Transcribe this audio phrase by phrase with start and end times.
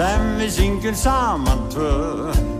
[0.00, 2.59] sem við syngjum saman tvö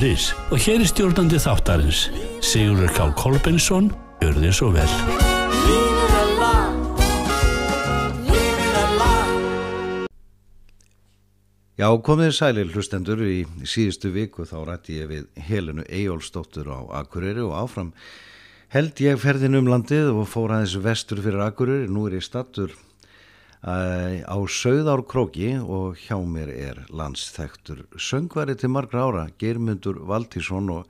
[0.01, 2.09] hótelbókunu.is og hér er stjórnandi þáttarins
[2.41, 3.05] Sigurður K.
[3.15, 4.89] Kolbensson Gjör þið svo vel.
[11.81, 13.23] Já, komið sælir hlustendur.
[13.25, 17.93] Í síðustu viku þá rætti ég við Helenu Eyjólfsdóttur á Akureyri og áfram
[18.69, 22.77] held ég ferðin um landið og fór aðeins vestur fyrir Akureyri, nú er ég stattur
[23.61, 30.87] á Sauðárkróki og hjá mér er landsþektur söngvari til margra ára, Geirmundur Valtísson og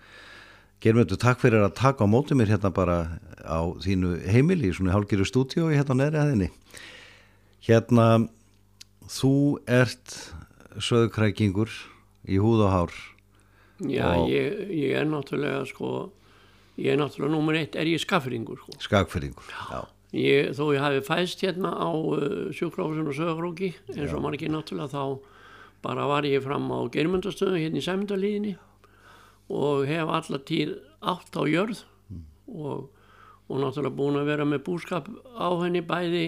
[0.82, 4.96] Geirmundur takk fyrir að taka á móti mér hérna bara á þínu heimili í svona
[4.96, 6.50] hálgiru stúdíu hérna á neðri aðinni.
[7.68, 8.08] Hérna,
[9.12, 9.34] þú
[9.68, 10.16] ert
[10.80, 11.70] söðkrækingur
[12.32, 12.94] í húð og hár
[13.82, 16.12] Já, Og- ég, ég er náttúrulega sko,
[16.78, 18.78] ég er náttúrulega nummer eitt, er ég skafringur sko.
[18.80, 19.82] skagfyrringur já.
[20.12, 24.92] Ég, þó ég hafi fæst hérna á uh, sjúkráfusinn og sögurróki eins og margir náttúrulega
[24.92, 25.22] þá
[25.82, 28.58] bara var ég fram á germundastöðu hérna í sæmundalíðinni
[29.52, 31.86] og hef alla tíð átt á jörð
[32.52, 32.90] og,
[33.48, 36.26] og náttúrulega búin að vera með búskap á henni bæði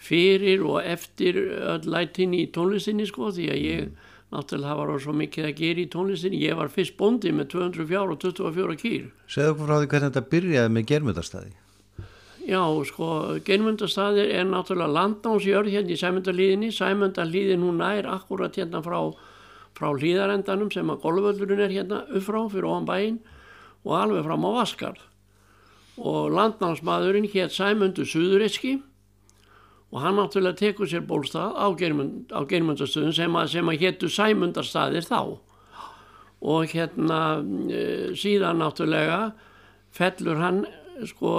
[0.00, 5.48] fyrir og eftir öll lætin í tónlistinni sko því að ég náttúrulega var svo mikið
[5.50, 6.42] að gera í tónlistinni.
[6.48, 10.28] Ég var fyrst bóndi með 204 og 24 kýr segðu okkur frá því hvernig þetta
[10.34, 11.56] byrjaði með germundastæði
[12.48, 16.70] Já, sko, genmundastaðir er náttúrulega landnámsjörð hérna í Sæmundalíðinni.
[16.72, 19.02] Sæmundalíðin hún nær akkurat hérna frá,
[19.76, 23.18] frá hlýðarendanum sem að golfvöldurinn er hérna upp frá fyrir ofan bæinn
[23.84, 25.02] og alveg fram á Vaskarð.
[26.00, 28.78] Og landnámsmaðurinn hétt Sæmundur Suðureski
[29.92, 35.04] og hann náttúrulega tekur sér bólstað á, Geirmund, á genmundastöðun sem að, að héttu Sæmundarstaðir
[35.04, 35.36] þá.
[36.40, 37.22] Og hérna
[37.68, 37.84] e,
[38.16, 39.34] síðan náttúrulega
[39.92, 40.64] fellur hann
[41.06, 41.34] sko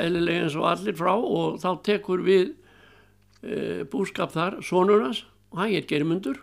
[0.00, 2.52] eðlilega eins og allir frá og þá tekur við
[3.42, 6.38] e, búskap þar sonurnas og hann heit Geirmundur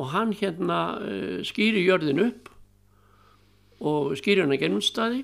[0.00, 2.48] og hann hérna e, skýri jörðin upp
[3.80, 5.20] og skýri hann að Geirmundstaði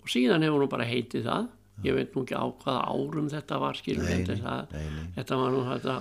[0.00, 1.48] og síðan hefur hann bara heitið það.
[1.84, 5.04] Ég veit nú ekki á hvaða árum þetta var Nei, þetta, nei, það, nei, nei.
[5.16, 5.94] þetta var nú þetta,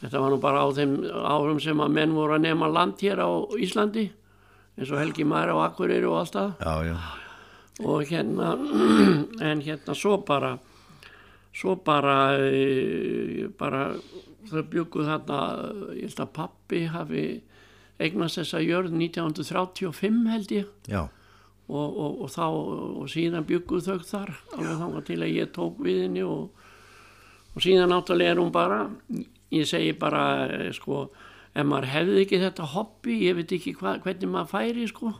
[0.00, 3.22] þetta var nú bara á þeim árum sem að menn voru að nema land hér
[3.22, 3.30] á
[3.62, 4.08] Íslandi
[4.78, 6.50] eins og Helgi Mæra og Akureyri og allt það.
[6.62, 6.96] Já, já,
[7.84, 8.54] og hérna
[9.50, 10.56] en hérna svo bara
[11.54, 13.92] svo bara e, bara
[14.48, 15.38] þau bygguð þarna
[15.98, 17.26] ég held að pappi hafi
[17.98, 20.68] eignast þessa jörð 1935 held ég.
[20.86, 21.08] Já,
[21.68, 25.82] og, og, og þá og síðan bygguð þau þar alveg þangað til að ég tók
[25.84, 26.68] við henni og,
[27.54, 28.78] og síðan náttúrulega er hún bara
[29.54, 31.08] ég segi bara eh, sko
[31.52, 35.12] ef maður hefði ekki þetta hobby ég veit ekki hva, hvernig maður færi sko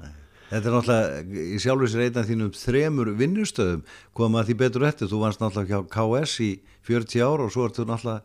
[0.49, 3.83] Þetta er náttúrulega í einn af þínum þremur vinnustöðum
[4.17, 6.53] koma því betur eftir, þú varst náttúrulega hjá KS í
[6.89, 8.25] 40 ár og svo ertu náttúrulega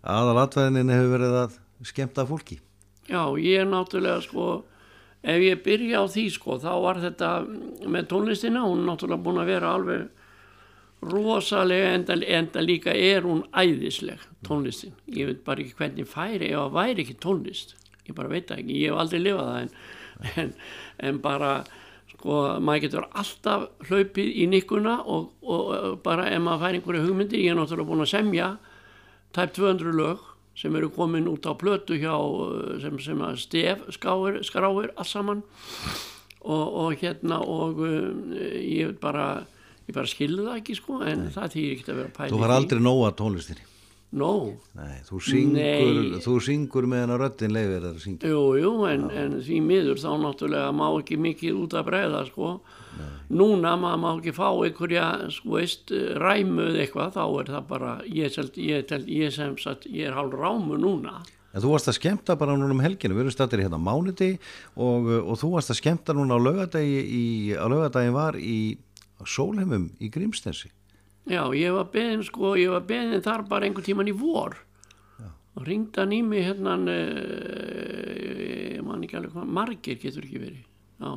[0.00, 2.58] aðalatvæðinin hefur verið að skemmta fólki
[3.10, 4.46] Já, ég er náttúrulega sko,
[5.22, 7.30] ef ég byrja á því sko, þá var þetta
[7.90, 10.08] með tónlistina, hún er náttúrulega búin að vera alveg
[11.10, 14.92] rosalega, enda, enda líka er hún æðisleg, tónlistin.
[15.10, 17.74] Ég veit bara ekki hvernig færi ef það væri ekki tónlist.
[18.06, 19.72] Ég bara veit ekki, ég hef aldrei lifað það en,
[20.40, 20.52] en,
[21.06, 21.52] en bara,
[22.14, 25.70] sko, maður getur alltaf hlaupið í nikkuna og, og,
[26.04, 28.50] bara ef maður fær einhverju hugmyndir, ég er náttúrulega búin að semja
[29.36, 30.26] tæp 200 lög
[30.60, 35.14] sem eru komin út á plötu hjá uh, sem, sem að stef skráir, skráir alls
[35.14, 35.44] saman.
[36.40, 39.44] Og, og hérna og um, ég bara
[39.90, 42.54] ég bara skilði það ekki sko en það þýr ekki að vera pæli Þú var
[42.54, 43.66] aldrei nóga tónlistinni
[44.10, 44.30] Nó,
[44.74, 46.20] Nei, þú syngur, Nei.
[46.24, 48.30] þú syngur meðan að röddin leifir að syngja?
[48.32, 52.48] Jú, jú, en, en því miður þá náttúrulega má ekki mikið út að bregða sko.
[53.30, 57.92] Núna maður má ekki fá einhverja sko veist, ræmu eða eitthvað þá er það bara
[58.10, 61.20] ég, tel, ég, tel, ég sem sagt, ég er hálf rámu núna.
[61.54, 64.32] En þú varst að skemmta bara núna um helginu, við erum stættir hérna á mánuði
[64.74, 67.24] og, og þú varst að skemmta núna á laugadagi, í,
[67.54, 68.58] á laugadagi var í
[69.22, 70.70] sólheimum í Grímstensi.
[71.28, 74.56] Já, ég var beðin sko, ég var beðin þar bara einhvern tíman í vor.
[75.58, 77.00] Og ringdi hann í mig hérna uh,
[78.76, 80.64] ég man ekki alveg hvað margir getur ekki verið.
[81.00, 81.12] Já.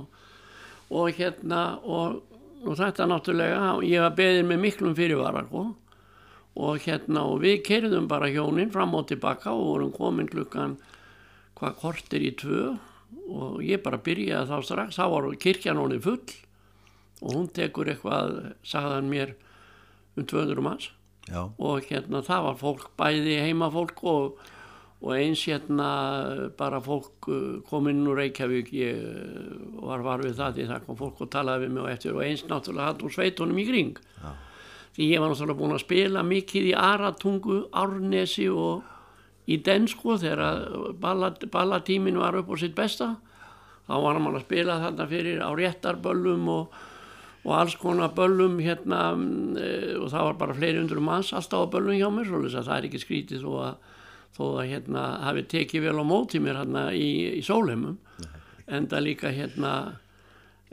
[0.94, 2.22] og hérna og,
[2.64, 5.64] og þetta náttúrulega ég var beðin með miklum fyrirvara sko.
[6.56, 10.78] og hérna og við kerðum bara hjónin fram og tilbaka og vorum komin klukkan
[11.58, 12.76] hvað kortir í tvö.
[13.30, 16.34] Og ég bara byrjaði þá strax, þá var kirkjan honum full.
[17.24, 19.36] Og hún tekur eitthvað, sagðan mér
[20.18, 20.92] um 200 manns.
[21.30, 24.42] Já, og hérna það var fólk, bæði heimafólk og,
[25.00, 25.90] og eins hérna
[26.60, 30.88] bara fólk uh, kom inn úr Reykjavík, ég uh, var var við það því það
[30.88, 32.18] kom fólk og talaði við mig og eftir.
[32.18, 33.94] Og eins náttúrulega hatt úr sveitunum í kring.
[34.20, 34.32] Já.
[34.98, 38.84] því ég var náttúrulega búin að spila mikið í Aratungu, Árnesi og
[39.48, 43.16] í den sko þegar ballatímin var upp á sitt besta.
[43.88, 46.76] Þá var hann að spila þarna fyrir á réttarböllum og,
[47.44, 51.68] og alls konar böllum hérna mm, eh, og það var bara fleiri undur manns alltaf
[51.68, 53.74] á böllum hjá mér svo það er ekki skrítið þó að,
[54.38, 57.10] þó að hérna hafi tekið vel á móti mér hérna í,
[57.40, 58.00] í sólheimum.
[58.72, 59.74] En það líka hérna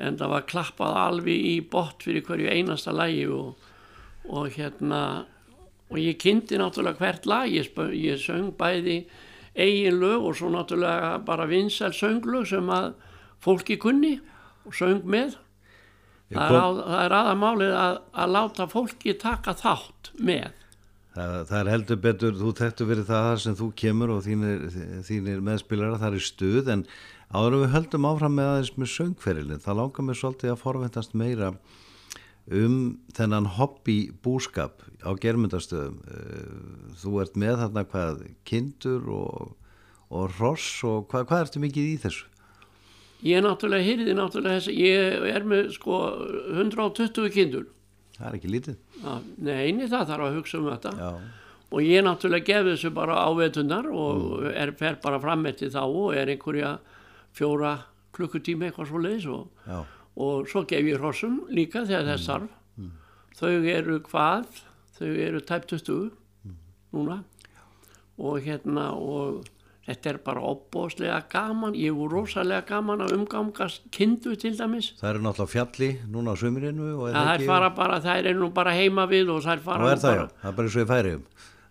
[0.00, 3.67] en það var klappað alveg í bott fyrir hverju einasta lægi og,
[4.31, 5.02] og hérna
[5.90, 7.50] og ég kynnti náttúrulega hvert lag.
[7.50, 9.02] Ég, ég söng bæði
[9.58, 12.93] eigin lög og svo náttúrulega bara vinsæl sönglög sem að
[13.43, 14.20] fólki kunni
[14.64, 15.34] og söng með
[16.31, 20.49] það er, á, það er aðamálið að, að láta fólki taka þátt með
[21.17, 24.67] það, það er heldur betur, þú þekktu verið það sem þú kemur og þínir,
[25.09, 26.87] þínir meðspilara, það er stuð en
[27.31, 31.53] áður við höldum áfram með aðeins með söngferilin, það langar mér svolítið að forventast meira
[32.50, 32.77] um
[33.15, 36.00] þennan hobby búskap á germyndastöðum
[36.99, 39.53] þú ert með þarna hvað kindur og,
[40.11, 42.30] og ross og hvað, hvað ertu mikið í þessu?
[43.26, 45.99] Ég náttúrulega hýrði náttúrulega þess ég er með sko
[46.55, 47.67] 120 kindur.
[48.17, 48.78] Það er ekki lítið.
[49.00, 50.93] Já, neini það þarf að hugsa um þetta.
[51.00, 51.11] Já,
[51.70, 56.14] og ég náttúrulega gef þessu bara áveitunar og er, fer bara fram eftir þá og
[56.19, 56.75] er einhverja
[57.37, 57.76] fjóra
[58.17, 59.69] klukkutími eitthvað svo leiðis og,
[60.20, 62.56] og svo gef ég hrossum líka þegar þess þarf.
[63.40, 64.49] Þau eru hvað?
[64.99, 66.11] Þau eru tæp 20
[66.93, 67.20] núna.
[68.20, 69.46] Og hérna og
[69.90, 71.75] þetta er bara opbóðslega gaman.
[71.78, 74.92] Ég voru rosalega gaman að umgangast kindu til dæmis.
[75.00, 78.75] Það eru náttúrulega fjalli núna á sömurinu það er fara bara, það er nú bara
[78.76, 80.76] heima við og það er fara nú er það bara, já, það er bara eins
[80.76, 81.25] og í færiðum,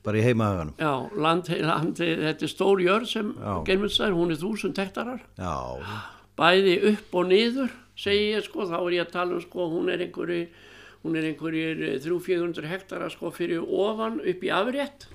[0.07, 0.73] bara í heimahaganum.
[0.79, 0.93] Já,
[1.25, 3.53] land, land, þetta er stór jörð sem Já.
[3.69, 5.53] germyndsæður, hún er þúsund hektarar, Já,
[6.39, 9.91] bæði upp og niður, segi ég sko, þá er ég að tala um sko, hún
[9.91, 10.41] er einhverju,
[11.03, 15.07] hún er einhverjir 300-400 hektarar sko fyrir ofan upp í afrétt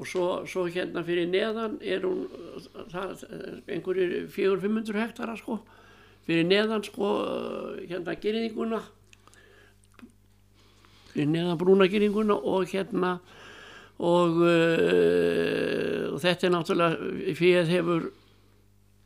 [0.00, 2.24] og svo, svo hérna fyrir neðan er hún
[2.92, 3.26] það,
[3.68, 5.58] einhverjir 400-500 hektarar sko,
[6.24, 7.10] fyrir neðan sko,
[7.84, 8.80] hérna gerinðinguna,
[11.12, 13.18] fyrir neðan brúnagiringuna og hérna
[14.00, 18.10] og, uh, og þetta er náttúrulega fyrir hefur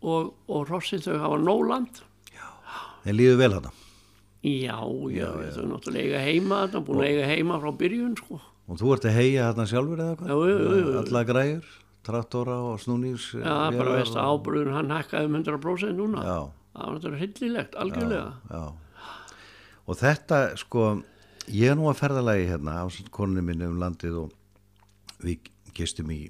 [0.05, 2.05] og, og Rossin þau hafa nóland
[3.05, 3.73] þeir líður vel hana.
[4.45, 4.79] já,
[5.13, 8.41] já, þau náttúrulega eiga heima þetta, búin að eiga heima frá byrjun sko.
[8.65, 11.01] Og þú ert að heia þarna sjálfur eða hvað?
[11.03, 11.73] Alla græjur,
[12.05, 13.27] traktora og snúnís.
[13.37, 16.39] já, bara veist að ábyrðun hann hækkaði um 100% núna Já,
[16.73, 18.65] það var náttúrulega hillilegt, algjörlega já.
[19.85, 20.87] Og þetta, sko,
[21.53, 24.33] ég er nú að ferðalagi hérna á konunni minni um landið og
[25.25, 26.23] við gistum í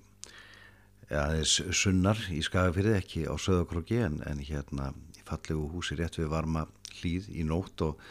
[1.11, 6.19] ja, aðeins sunnar í Skagafyrði, ekki á Söðakróki en, en hérna í fallegu húsi rétt
[6.19, 6.67] við varma
[6.99, 8.03] hlýð í nótt og,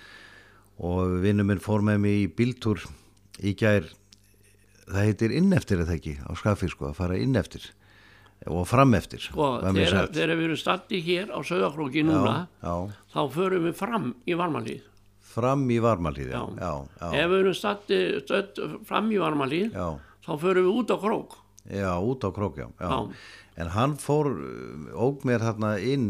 [0.80, 2.84] og vinnum minn fór með mig í bíltúr
[3.44, 3.90] í gær
[4.88, 7.70] það heitir inneftir eða ekki á Skagafyrð sko, að fara inneftir
[8.52, 12.74] og frameftir sko, þegar, þegar við erum statti hér á Söðakróki núna já,
[13.14, 14.82] þá förum við fram í varmalíð.
[15.34, 16.74] Fram í varmalíð já, Já.
[17.10, 19.72] ef við erum statti stödd fram í varmalíð
[20.28, 21.38] þá förum við út á krók.
[21.72, 22.68] Já, út á krók já,
[23.56, 24.28] en hann fór
[24.98, 26.10] óg mér þarna inn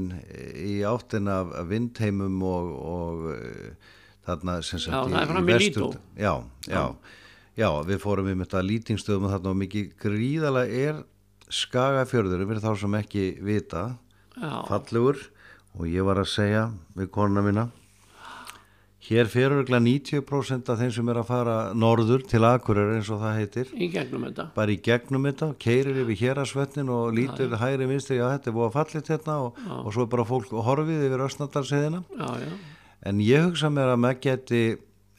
[0.57, 3.91] í áttina af vindheimum og, og uh,
[4.25, 6.33] þarna sem sagt í- í vestur- já,
[6.65, 6.87] já,
[7.59, 11.03] já, við fórum í þetta lítingstöðum og þarna og mikið gríðalega er
[11.53, 13.85] skagafjörður fyrir þá sem ekki vita
[14.37, 15.21] já, fallegur.
[15.73, 17.69] Og ég var að segja við konuna mína
[19.03, 23.39] hér örgulega 90% af þeim sem er að fara norður til Akureyri eins og það
[23.39, 23.71] heitir.
[23.75, 24.45] Í gegnum þetta.
[24.55, 28.69] Bara í gegnum þetta, keirir yfir hérasvetnin og lítur hægri vinstri, já þetta er búið
[28.69, 32.53] að fallit hérna og, og svo er bara fólk horfið yfir östnaldalsheðina já, já,
[33.11, 34.63] en ég hugsa mér að maður geti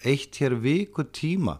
[0.04, 1.58] eitt hér viku tíma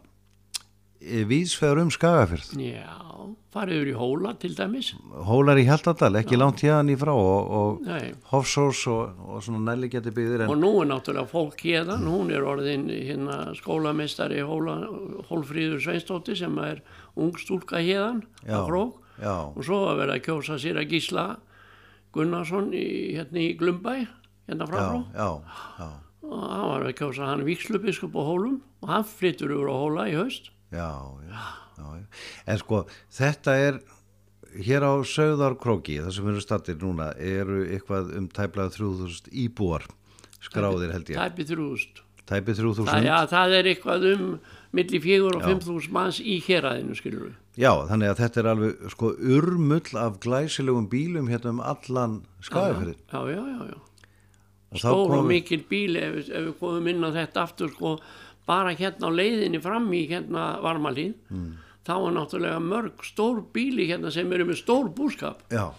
[1.29, 2.55] vísfeður um Skagafjörð.
[2.61, 3.15] Já
[3.55, 4.91] farið yfir í hóla til dæmis.
[5.29, 7.89] Hólar í Hjaltadal, ekki langt hérðan í frá og, og.
[8.33, 12.47] Hofsós og, og svona nælligeti byggðir og en nú er náttúrulega fólk hérðan hún er
[12.49, 14.77] orðin hérna skólameistari hóla,
[15.29, 16.83] Hólfríður Sveinstóttir sem er
[17.15, 19.35] ung stúlka hérðan Já, á krók já.
[19.55, 21.27] og svo að vera að kjósa sér að gísla
[22.15, 23.95] Gunnarsson í, hérna í Glumbæ
[24.49, 25.29] hérna frá já, frá já,
[25.79, 25.89] já,
[26.25, 30.11] og hann var að kjósa hann vikslubiskup á hólum og hann flyttur yfir á hóla
[30.11, 30.89] í haust já,
[31.31, 31.43] já,
[31.79, 32.07] já, já.
[32.53, 32.85] En sko,
[33.19, 33.81] þetta er
[34.65, 39.87] hér á Söðarkróki, það sem eru stattir núna, eru eitthvað um tæplega 3000 íbúar
[40.45, 41.19] skráðir held ég.
[41.23, 42.87] tæpi þrjúðust Tæpið 3000?
[42.89, 44.29] það, já, það er eitthvað um
[44.75, 45.49] milli fjögur og Já.
[45.53, 50.17] 5.000 manns í héræðinu skilur við Já, þannig að þetta er alveg sko urmull af
[50.25, 52.97] glæsilegum bílum hérna um allan skafafyrðin.
[53.13, 53.77] já, já, já, já.
[54.73, 57.93] Og þá stór og mikil bíl ef, ef við komum inn á þetta aftur sko,
[58.47, 61.53] bara hérna á leiðinni fram í hérna varmalíð Mm.
[61.85, 65.71] þá er náttúrulega mörg stór bíli hérna sem eru með stór búskap Já.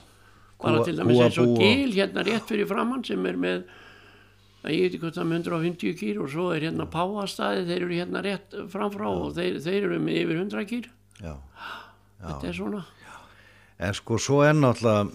[0.61, 3.63] bara Kúa- til dæmis eins og gil hérna rétt fyrir framann sem er með
[4.65, 7.65] að ég veit ekki hvað það er með 150 kýr og svo er hérna páastæði
[7.69, 10.85] þeir eru hérna rétt framfrá og þeir, þeir eru með yfir 100 kýr
[11.21, 11.35] Já.
[12.21, 12.83] þetta er svona
[13.77, 15.11] En sko svo er náttúrulega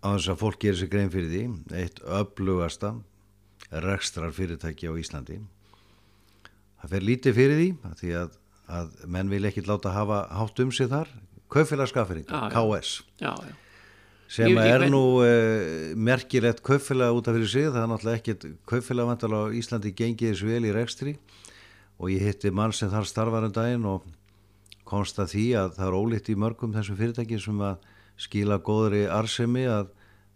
[0.00, 1.42] á þess að fólk gerir sér grein fyrir því
[1.76, 2.94] eitt öflugasta
[3.70, 5.36] rekstrar fyrirtæki á Íslandi
[6.82, 8.36] það fer lítið fyrir því af því að,
[8.80, 11.08] að menn vil ekki láta hafa hátt um sig þar.
[12.30, 12.40] Já.
[12.54, 13.54] KS já, já,
[14.30, 17.66] sem ekki er hvern- nú uh, merkilegt kaufélag út af fyrir sig.
[17.72, 21.16] Það er náttúrulega ekkit kaufélag vantalega á Íslandi gengið þess vel í rekstri.
[22.00, 24.06] Og ég hitti mann sem þar starfar um daginn og
[24.88, 27.76] komst að því að það er ólíkt í mörgum þessum fyrirtæki sem að
[28.20, 29.90] skila góðri arsemi að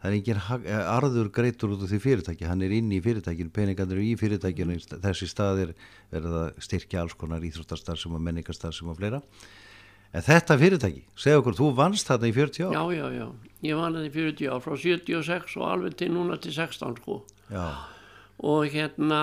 [0.04, 3.00] það er engin hag- eh, arður greitur út af því fyrirtæki, hann er inn í
[3.00, 5.72] fyrirtækinu, peningarnir eru í fyrirtækinu, þessi staðir
[6.12, 9.22] verða styrkja alls konar íþróttarstar sem og menningarstar sem og fleira.
[10.14, 12.76] En þetta fyrirtæki, segja okkur, þú vannst þarna í 40 ár?
[12.76, 13.26] já, já, já.
[13.64, 17.22] Ég var þetta í 40 ár, frá 76 og alveg til núna til 16 sko.
[17.50, 17.64] Já,
[18.44, 19.22] og hérna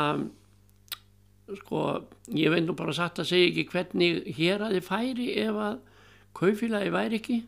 [1.62, 1.86] sko,
[2.34, 5.80] ég veit nú bara satt að segja ekki hvernig hér að þið færi ef að
[6.38, 7.40] kaufélagi væri ekki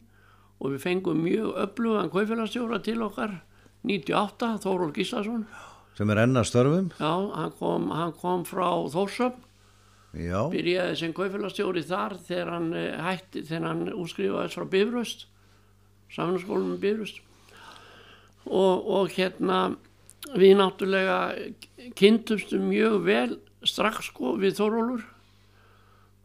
[0.60, 3.39] og við fengum mjög öflugan kaufélagstjóra til okkar
[3.83, 5.48] 98, Þóról Gíslason.
[5.98, 6.91] Sem er enna störfum.
[7.00, 9.41] já, hann kom, hann kom frá Þórsöfn
[10.13, 15.27] Já, byrjaði sem kaufélagstjóri þar þegar hann eh, hætti, þegar hann útskrifaðist frá Bifröst
[16.13, 17.22] samanskólum Bifröst.
[18.45, 19.75] Og, og hérna
[20.36, 21.17] við náttúrulega
[21.98, 23.33] kynntumstum mjög vel
[23.63, 25.03] strax sko við Þórólur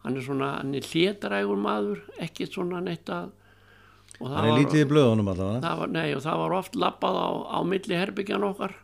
[0.04, 3.32] hann er svona, hann er hlétarægur maður ekkert svona neitt að
[4.18, 5.62] hann er lítið í blöðunum allavega.
[5.62, 8.74] það nei, og það var oft lappað á, á milli herbyggjan okkar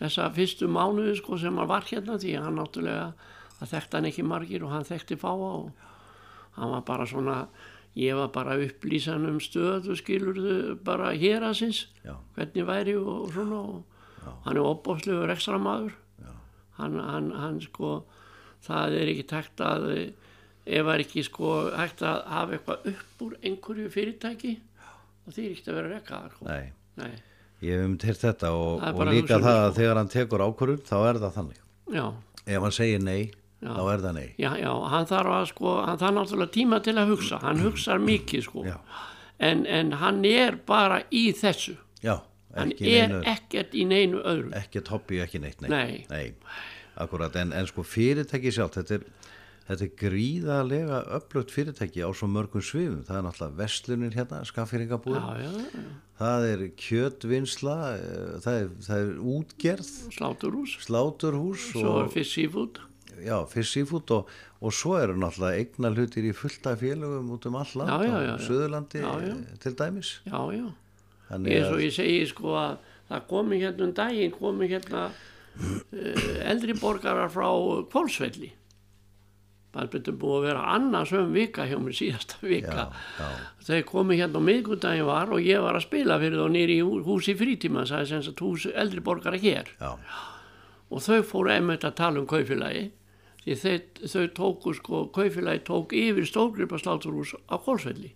[0.00, 3.12] þessa fyrstu mánuði sko sem hann var hérna því hann náttúrulega
[3.60, 5.70] það þekkti hann ekki margir og hann þekkti fáa og
[6.58, 7.36] hann var bara svona
[7.96, 12.16] ég var bara upplýsan um stöðu skilurðu bara hér að sinns Já.
[12.36, 15.94] hvernig væri og, og svona og hann er opbóðslegur ekstra maður
[16.76, 18.02] hann, hann, hann sko
[18.66, 19.86] það er ekki tækt að
[20.66, 24.52] ef það er ekki sko hægt að hafa eitthvað upp úr einhverju fyrirtæki
[25.26, 26.46] og því er ekki að vera rekkaðar sko.
[26.50, 27.12] Nei, Nei.
[27.62, 29.76] ég hef um til þetta og, er og líka það að sko.
[29.80, 31.60] þegar hann tekur ákvörðun þá er það þannig.
[31.96, 32.06] Já,
[32.46, 33.22] Ef hann segir nei,
[33.58, 33.72] Já.
[33.74, 34.26] þá er það nei.
[34.38, 37.98] já, já, hann þarf að sko, hann þarf náttúrulega tíma til að hugsa, hann hugsar
[38.04, 38.62] mikið sko,
[39.42, 42.20] en, en hann er bara í þessu, Já,
[42.54, 44.52] hann ekki er neinu, ekkert í neinu öðru.
[44.60, 46.04] ekkert hobby, ekki neitt, Nei.
[46.10, 46.34] nei.
[47.02, 49.08] akkurat, en, en sko fyrirtæki sjálf, þetta er,
[49.66, 53.02] þetta er gríðarlega öflugt fyrirtæki á svo mörgum svifum.
[53.06, 55.46] Það er náttúrulega vestlunir hérna, skaffýringabúður,
[56.20, 62.38] það er kjötvinnsla, eh, það er, það er útgerð, sláturhús, sláturhús svo er og fyrst
[62.38, 62.80] sífút,
[63.24, 67.56] já, fisk sífút og, og svo eru náttúrulega eigna hlutir í fullta félögum út um
[67.60, 68.34] all land Já, já, já.
[68.46, 70.18] Suðurlandi eh, til dæmis.
[70.26, 70.66] já, já.
[71.26, 72.76] Þannig eins og að, ég segi sko að
[73.08, 77.48] það komi hérna um daginn komi hérna uh, eldri borgarar frá
[77.90, 78.52] Kvolsvelli
[79.76, 82.76] það betur búið að vera annars um vika hjá mér síðasta vika.
[82.76, 82.86] Já,
[83.20, 83.28] já,
[83.68, 86.84] þeir komi hérna á miðgundaginn var og ég var að spila fyrir þá nýri í
[86.86, 89.68] hú- húsi frítíma það er sem sagt hús eldri borgara hér.
[89.80, 89.92] Já,
[90.90, 92.90] og þau fóru einmitt að tala um kaufélagi
[93.46, 93.74] því þau,
[94.10, 98.12] þau tóku sko kaufélagi tók yfir stórgripa sláturhús á Kvolsvelli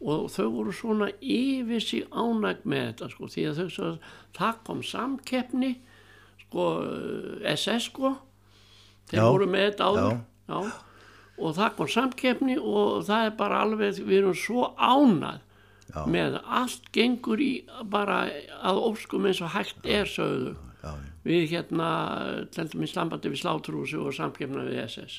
[0.00, 3.88] og þau voru svona yfir sig ánægt með þetta sko því að þau svo
[4.38, 5.72] það kom samkeppni
[6.46, 6.64] sko
[7.52, 8.14] SS sko.
[9.10, 10.14] Þeir Já, voru með þetta áður.
[10.14, 10.24] já.
[10.50, 10.72] Já.
[11.40, 15.46] og það kom samkeppni og það er bara alveg við erum svo ánægð
[15.90, 16.04] Já.
[16.06, 18.20] með allt gengur í bara
[18.62, 20.52] að óskum eins og hægt er sögðu
[20.84, 20.92] já,
[21.26, 21.88] við hérna
[22.54, 25.16] til dæmis sambandi við sláturhúsi og samkeppna við SS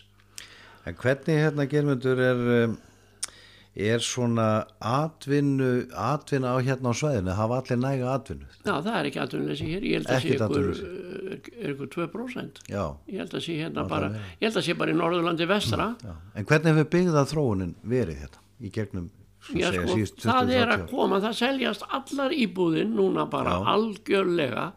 [0.88, 2.78] En hvernig hérna germundur er, um,
[3.76, 8.48] er svona atvinnu, atvinna á hérna á svæðinu, hafa allir næga atvinnu?
[8.66, 10.68] Já, það er ekki atvinnuleysi hér, ég held að sé ykkur,
[11.62, 12.60] er ykkur 2%.
[12.68, 14.10] Já, Ég held að sé hérna bara,
[14.42, 15.88] ég held að sé bara í Norðurlandi vestra.
[16.04, 16.12] já.
[16.36, 19.10] En hvernig hefur byggða þróunin verið hérna í gegnum,
[19.56, 23.56] Já, segja, sko, síðust það er 20-30 að koma, það seljast allar íbúðin núna bara
[23.72, 24.68] algjörlega.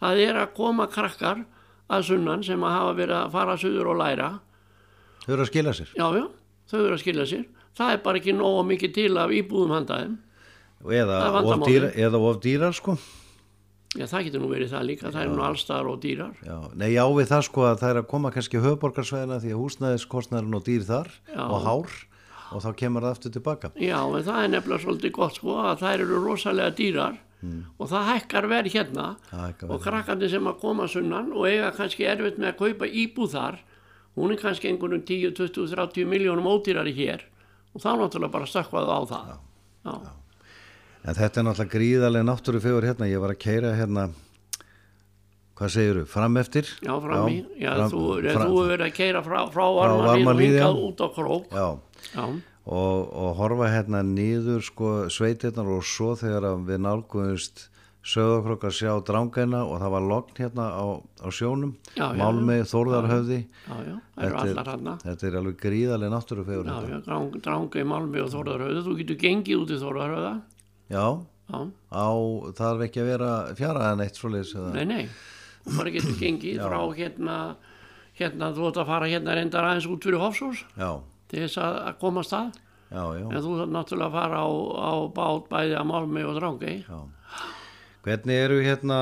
[0.00, 1.44] Það er að koma krakkar
[1.88, 4.28] að sunnan sem að hafa verið að fara suður og læra.
[5.24, 5.88] Þau eru að skila sér.
[5.96, 6.26] Já, já,
[6.68, 7.46] þau eru að skilja sér.
[7.78, 10.18] Það er bara ekki nóg mikið til af íbúðum handaðum
[10.90, 12.96] eða Það of, dýra, eða of dýrar sko
[13.98, 16.58] já það getur nú verið það líka það er nú allstaðar og dýrar já.
[16.78, 20.58] Nei, já við það sko að það er að koma kannski höfuborgarsvæðina því að húsnæðiskostnæðurinn
[20.60, 21.42] og dýr þar Já.
[21.46, 21.96] og hár
[22.50, 25.82] og þá kemur það aftur tilbaka já en það er nefnilega svolítið gott sko að
[25.82, 27.18] þær eru rosalega dýrar
[27.80, 29.04] og það hækkar verð hérna.
[29.30, 29.84] Það og verð.
[29.86, 33.60] krakkandi sem að koma sunnan og eiga kannski erfitt með að kaupa íbúð þar
[34.18, 37.24] hún er kannski einhvernum 10, 20, 30 miljónum ódýrari hér
[37.74, 39.30] og þá náttúrulega bara stökkvaðu á það.
[39.86, 39.94] Já,
[41.00, 44.08] En þetta er náttúrulega gríðarlega náttúrufegur hérna, ég var að keira hérna,
[45.56, 46.68] hvað segiru, fram eftir?
[46.84, 50.40] já fram í, já, fram- þú, fram- þú verið að keira frá, frá varmalíð og
[50.40, 50.50] já.
[50.60, 51.46] hingað út á krók.
[51.50, 51.68] Já,
[52.14, 52.24] já,
[52.66, 56.68] og, og horfa hérna niður sko sveitirnar og svo þegar að
[58.00, 60.84] við nálguðumst sögðokrok að sjá drángæna og það var logn hérna á,
[61.20, 61.72] á sjónum,
[62.16, 63.38] Málmei, Þórðarhöfði,
[63.68, 63.80] það
[64.16, 67.00] Þetta er- þetta er alveg gríðarlega náttúrufegur hérna.
[67.80, 70.32] í Malmi og Þórðarhauða þú getur gengið út í Þórðarhauða
[70.90, 71.06] Já,
[71.50, 71.60] já,
[71.92, 72.08] á,
[72.56, 75.08] þarf ekki að vera fjara en eitt svoleiðis eða, nei, nei.
[75.66, 77.36] Þú bara getur gengið frá hérna
[78.16, 80.90] hérna þú ert að fara hérna reyndar aðeins út fyrir Hofsós já,
[81.28, 82.50] til þess að, að komast að.
[82.90, 84.48] Já, já, en þú þarf náttúrulega að fara á,
[84.82, 86.34] á bát bæði að Malmi og
[86.88, 86.98] já.
[88.04, 88.98] Hvernig eru hérna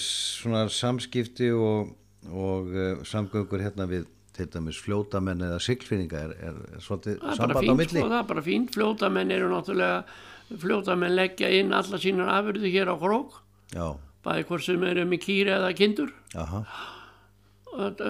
[0.00, 1.92] svona samskipti og,
[2.32, 7.70] og uh, samgöngur hérna við til dæmis fljótamenn eða siglfinninga er, er, er svolítið samband
[7.70, 8.00] á milli?
[8.00, 8.72] sko, það er bara fínt.
[8.74, 13.38] Fljótamenn eru náttúrulega fljótamenn leggja inn alla sínar afurðu hér á krók
[13.74, 13.86] Já,
[14.26, 16.10] bæði hvort sem eru með kýri eða kindur.
[16.38, 16.64] Aha,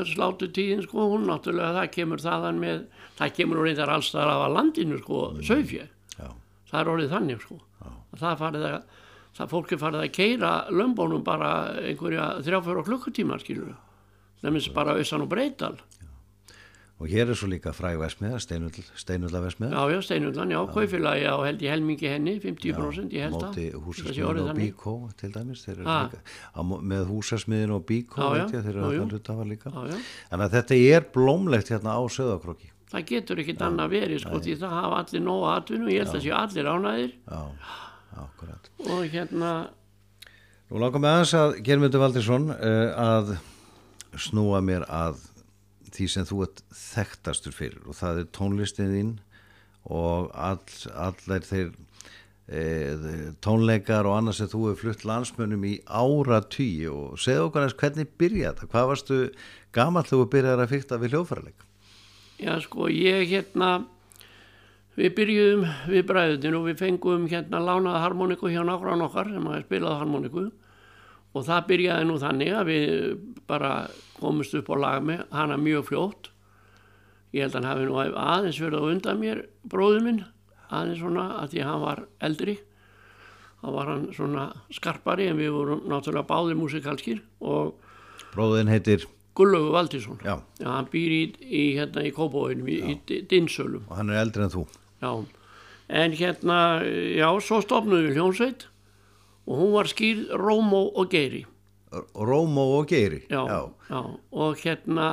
[0.09, 2.83] slátu tíðin sko, hún náttúrulega það kemur þaðan með,
[3.21, 6.29] það kemur úr reyndar alls þar af landinu sko, sögfjö já,
[6.71, 7.61] það er orðið þannig sko.
[7.85, 8.99] Að það farið að,
[9.35, 11.51] það fólk er farið að keira lömbónum bara
[11.83, 13.75] einhverja þrjáfjóra klukkutíma skilur
[14.45, 15.77] nefnins bara austan og breytal
[17.03, 21.37] og hér er svo líka fræg vesmiða, steinulla vesmiða já, já, Steinullan, já, kaufélagi á
[21.43, 25.65] held ég helmingi henni, 50% ég held móti Það sé húsasmiðin og bíkó til dæmis
[25.67, 26.21] líka,
[26.55, 28.63] á, með húsasmiðin og bíkó Já, já,
[29.75, 29.99] Já, já.
[30.31, 34.55] þannig að þetta er blómlegt hérna á söðakrokki það getur ekkit annað verið sko, því
[34.63, 37.43] það hafa allir nóga atvinnu ég held að séu allir ánæðir já,
[38.17, 39.55] akkurat og hérna
[40.73, 43.35] Nú langar mig aðeins að Germundur Valdirsson uh, að
[44.19, 45.21] snúa mér að
[45.95, 49.11] því sem þú ert þekktastur fyrir og það er tónlistin þín
[49.85, 50.63] og all,
[50.97, 51.69] allir þeir
[52.49, 52.63] e,
[53.45, 57.77] tónleikar og annars sem þú hefur flutt landsmönnum í ára tíu og segðu okkur eins
[57.81, 59.21] hvernig byrja þetta, hvað varstu
[59.77, 61.67] gamall þú byrjaði að fyrta við hljóðfæraleik?
[62.43, 63.71] Já, sko, ég hérna,
[64.99, 69.65] við byrjuðum við bræðutin og við fengum hérna lánaða harmoniku hjá nágrann okkar sem að
[69.67, 70.45] spilaði harmoniku
[71.35, 72.93] og það byrjaði nú þannig að við
[73.51, 73.73] bara
[74.21, 76.29] komumst upp á lag með hana mjög fljótt.
[77.35, 80.21] Ég held að hann hafi nú aðeins verið á undan mér, bróður minn,
[80.71, 82.55] aðeins svona að því hann var eldri.
[83.65, 84.45] Þá var hann svona
[84.77, 87.75] skarpari en við vorum náttúrulega báðir músikalskir og
[88.35, 89.05] Bróðin heitir,
[89.35, 90.19] Gullaugur Valdísson.
[90.23, 93.83] já, Já, hann býr í, í, hérna, í Kópavóinum, í, í Dinsölum.
[93.89, 94.65] og hann er eldri en þú.
[95.05, 95.11] Já,
[96.01, 96.59] en hérna,
[97.13, 98.65] já, svo stopnum við hljónsveit
[99.45, 101.43] og hún var skýrð Rómó og Geiri.
[102.17, 103.21] Rómó og Geiri.
[103.29, 103.43] Já,
[103.91, 104.01] já,
[104.33, 105.09] og hérna,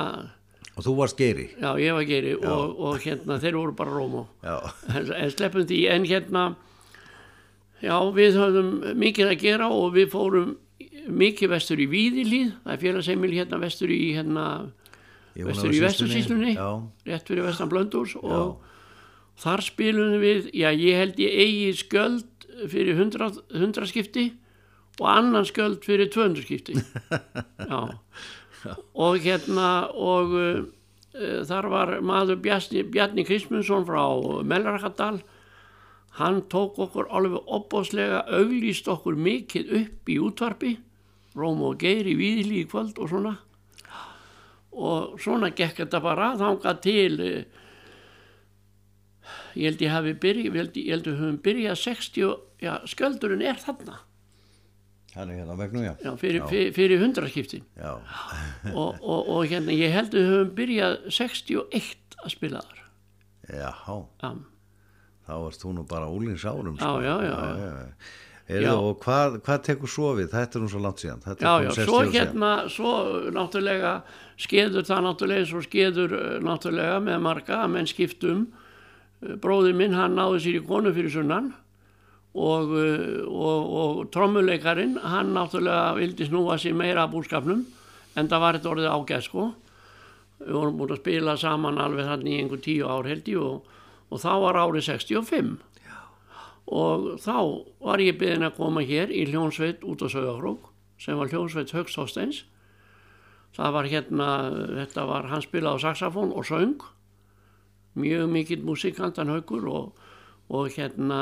[0.72, 1.50] Og þú varst Geiri.
[1.60, 4.24] já, ég var Geiri og, og hérna, þeir voru bara Rómó.
[4.42, 4.56] Já,
[4.96, 6.44] En, en sleppum því, en hérna,
[7.84, 10.54] já, við höfðum mikið að gera og við fórum
[11.12, 14.44] mikið vestur í Víðilíð, það er félagseimil hérna vestur í hérna,
[15.34, 16.68] vestur í vestursýslunni, já.
[17.10, 18.62] rétt fyrir vestan Blöndús og
[19.40, 24.28] þar spilum við, já ég held ég eigi skjöld fyrir 100, 100 skipti
[25.00, 26.76] og annan skjöld fyrir 200 skipti
[27.70, 27.80] já.
[28.94, 30.60] Og hérna og uh,
[31.48, 34.04] þar var maður Bjarni, Bjarni Kristmundsson frá
[34.46, 35.22] Melrakadal
[36.20, 40.76] hann tók okkur alveg opbóðslega auglýst okkur mikið upp í útvarpi
[41.38, 43.32] Róm og Geir í Víðli í kvöld og svona.
[44.72, 47.60] Og svona gekk þetta bara þangað til eh,
[49.56, 53.46] ég held ég hafi byrjað ég held, ég held við höfum byrjað 60 já, skjöldurinn
[53.52, 54.00] er þarna
[55.12, 55.92] Hann er hérna á vegnum, já.
[56.00, 57.98] já, fyrir, fyrir, fyrir hundraskiptin Já,
[58.80, 62.80] og, og, og hérna ég held við höfum byrjað 61 að spila þar
[63.52, 64.32] já, já,
[65.26, 66.76] þá varst þú nú bara úlingsárum.
[66.80, 67.96] Já, já, já, já.
[68.42, 68.72] Heyrðu, Já.
[68.74, 70.32] og hvað, hvað tekur svo við?
[70.32, 71.20] Þetta er nú svo langt síðan.
[71.38, 72.94] Já, já, 60 svo hérna svo
[73.32, 73.92] náttúrulega
[74.42, 78.48] skeður það náttúrulega og skeður eh, náttúrulega með marga menn skiptum
[79.42, 81.52] bróður minn hann náði sér í konu fyrir sunnan
[82.34, 87.64] og, eh, og, og trommuleikarin hann náttúrulega vildi snúa sér meira að búskapnum
[88.16, 89.48] en það var þetta orðið ágæð sko.
[90.42, 93.68] Við vorum búin að spila saman alveg þannig í einhver tíu ár held ég og,
[94.10, 95.52] og þá var árið 65
[95.84, 95.98] Já.
[96.66, 97.36] og þá
[97.84, 101.98] var ég byggðin að koma hér í hljónsveit út á Sögafrók sem var hljónsveit Högst
[101.98, 102.42] Þorsteins.
[103.52, 104.28] Það var hérna
[104.80, 106.82] þetta var hann spilað á saxofón og söng
[107.98, 110.08] mjög mikill músikantan Haugur og,
[110.52, 111.20] og hérna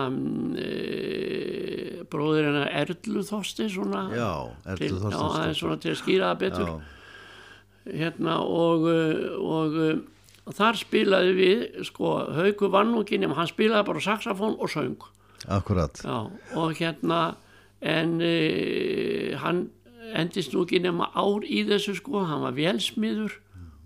[0.58, 4.30] e, bróður hennar Erlu Þorsteins svona, Já,
[4.74, 6.70] Erlu til, Þorsteins já, svona til að skýra það betur.
[6.70, 6.96] Já,
[8.00, 9.78] hérna og, uh, og,
[10.46, 14.98] og þar spilaði við sko Hauku Vannungin hann spilaði bara saxofón og söng.
[15.48, 16.02] Akkurat.
[16.04, 16.28] Já,
[16.60, 17.20] og hérna
[17.80, 19.68] en uh, hann
[20.16, 23.38] endist nú ekki nema ár í þessu sko hann var velsmiður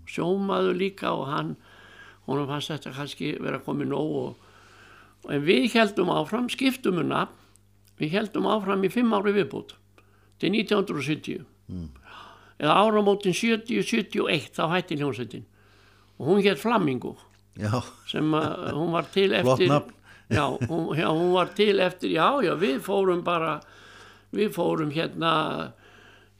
[0.09, 1.55] sjómaður líka og hann
[2.25, 4.51] honum fannst þetta kannski vera komið nóg og,
[5.31, 7.41] en við heldum áfram skiptum um nafn
[7.99, 9.75] við heldum áfram í fimm ári viðbútt
[10.41, 11.45] til 1970
[12.59, 15.45] eða áramótin 70-71 þá hætti hljómsveitin.
[16.19, 17.15] Og hún hétt Flamingo
[17.55, 22.27] Já, sem að hún var til eftir já, hún, já, hún var til eftir já,
[22.43, 23.61] já, við fórum bara
[24.35, 25.71] við fórum hérna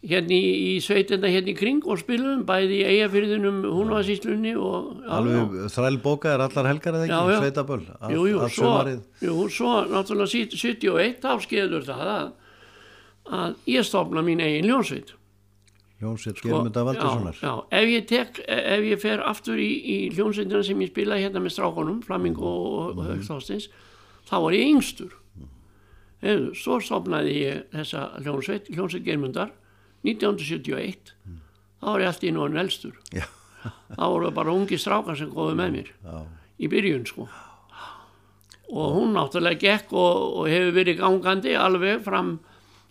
[0.10, 6.34] hérna í, í sveitina hérna í kring og spilum bæði í eigafyrðinum húnvarsíslunni alveg þrælbóka
[6.36, 8.72] er allar helgar eða ekki, sveitaböll Jú, jú, svo,
[9.26, 12.32] jú, svo náttúrulega sí- 71 þá skeður það að,
[13.42, 15.16] að ég stofna mín eigin ljónsveit.
[16.04, 19.98] Jónsveit Sko, Germunda Valdurssonar já, já, ef ég tek, ef ég fer aftur í, í
[20.14, 23.70] hljónsveitina sem ég spilaði hérna með strákonum, Flamingo og, og Högþástins,
[24.28, 25.14] þá var ég yngstur.
[26.26, 29.54] Hefðu, svo stofnaði ég þessa hljónsveit, hljónsveit Germundar,
[30.06, 31.14] 1971,
[31.82, 32.96] þá var ég allt í núan elstur.
[33.16, 33.26] Já,
[33.96, 36.20] Þá voru bara ungi strákar sem góðu með mér, já,
[36.62, 37.26] í byrjun sko.
[38.76, 42.36] Og hún náttúrulega gekk og, og hefur verið gangandi alveg fram,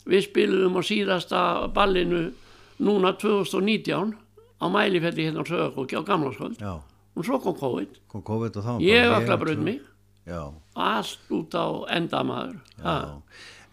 [0.07, 1.41] við spiluðum á síðasta
[1.75, 2.27] ballinu
[2.83, 4.15] núna 2019
[4.59, 7.99] á mælifelli hérna á Söðarkóki á Gamlarskvöld og svo kom COVID.
[8.11, 9.81] Kom COVID og ég vel, brönd mig.
[10.75, 12.59] Allt út á endamaður.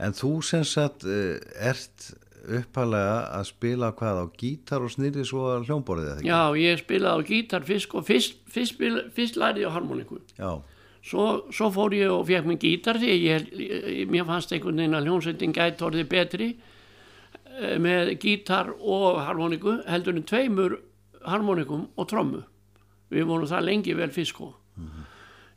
[0.02, 5.46] En þú sem sagt uh, ert uppalega að spila hvað á gítar og snýri svo
[5.52, 6.30] að hljómborðið eða ekki?
[6.32, 10.52] já ég spilaði á gítar fyrst og fyrst, fyrst, spila, fyrst lærið á harmoniku Já,
[11.06, 14.98] svo, svo fór ég og fekk mér gítar því ég, ég, mér fannst einhvern veginn
[14.98, 20.80] að hljómsveitin gæti orðið betri eh, með gítar og harmoniku heldur en tveimur
[21.22, 22.42] harmonikum og trommu.
[23.14, 24.56] Við vorum það lengi vel fyrst sko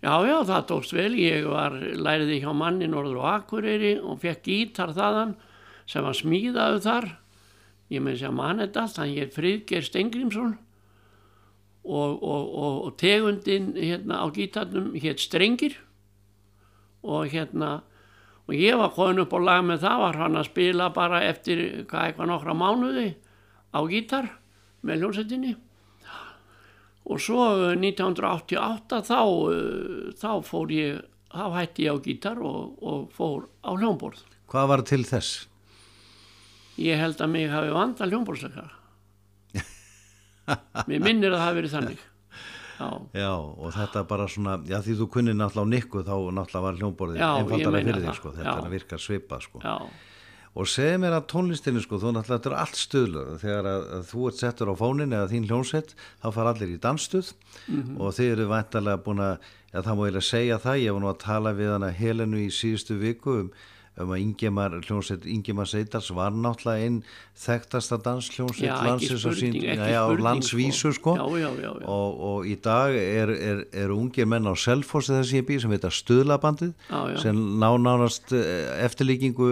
[0.04, 1.14] já já það tókst vel.
[1.16, 5.32] Ég var læriði hjá manni norður og Akureyri og fekk gítar þaðan
[5.90, 7.08] sem var smíðaðu þar.
[7.92, 10.54] Ég með þess að mann þetta allt hann hér Friðgeir Stengrimsson
[11.84, 15.76] og, og, og, og tegundin hérna á gítarnum hétt Strengir.
[17.04, 17.82] Og hérna
[18.48, 21.62] og ég var komin upp á lag með það var hann að spila bara eftir
[21.88, 23.06] hvað eitthvað nokkra mánuði
[23.72, 24.28] á gítar
[24.84, 25.54] með hljómsveitinni.
[27.04, 29.20] Og svo eh, 1988 þá,
[29.52, 31.02] eh, þá fór ég
[31.34, 34.22] þá hætti ég á gítar og, og fór á hljómborð.
[34.48, 35.48] Hvað var til þess?
[36.80, 38.72] Ég held að mig hafi vanda hljómborðsleikara
[40.90, 42.02] mér minnir að það hafi verið þannig.
[42.74, 46.64] Já, Já, og þetta bara svona, já því þú kunnir náttúrulega á nikku þá náttúrulega
[46.64, 48.56] var ég einfaldara meina fyrir þig sko, þetta já.
[48.58, 49.62] er að virka svipa sko.
[49.62, 49.76] já,
[50.54, 54.04] Og segð mér að tónlistinni sko, þú náttúrulega þetta er allt stuðlur, þegar að, að
[54.10, 57.30] þú ert settur á fónin eða þín hljónsett, þá far allir í dansstuð.
[57.66, 57.96] Mhm.
[57.98, 61.10] og þið eru væntalega búin að, já það má eiginlega segja það, ég var nú
[61.14, 63.50] að tala við hana Helenu í síðustu viku um,
[64.00, 66.96] um að Ingemar hljónsett, Ingemar Seidars var náttúrulega einn
[67.38, 71.14] þekktasta ekki landsins sín, já, já, landsvísu sko.
[71.14, 71.70] Já, já.
[71.86, 75.74] Og, og í dag er, er, er ungir menn á Selfossi þessi ég býr sem
[75.74, 77.18] heita Stuðlabandið Já, já.
[77.22, 79.50] sem ná nánast eh, eftirlíkingu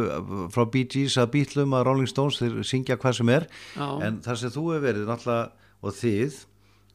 [0.55, 4.41] frá Bee Gees að Beatlum að Rolling Stones þeir syngja hvað sem er en það
[4.43, 6.43] sem þú hefur verið náttúrulega og þið,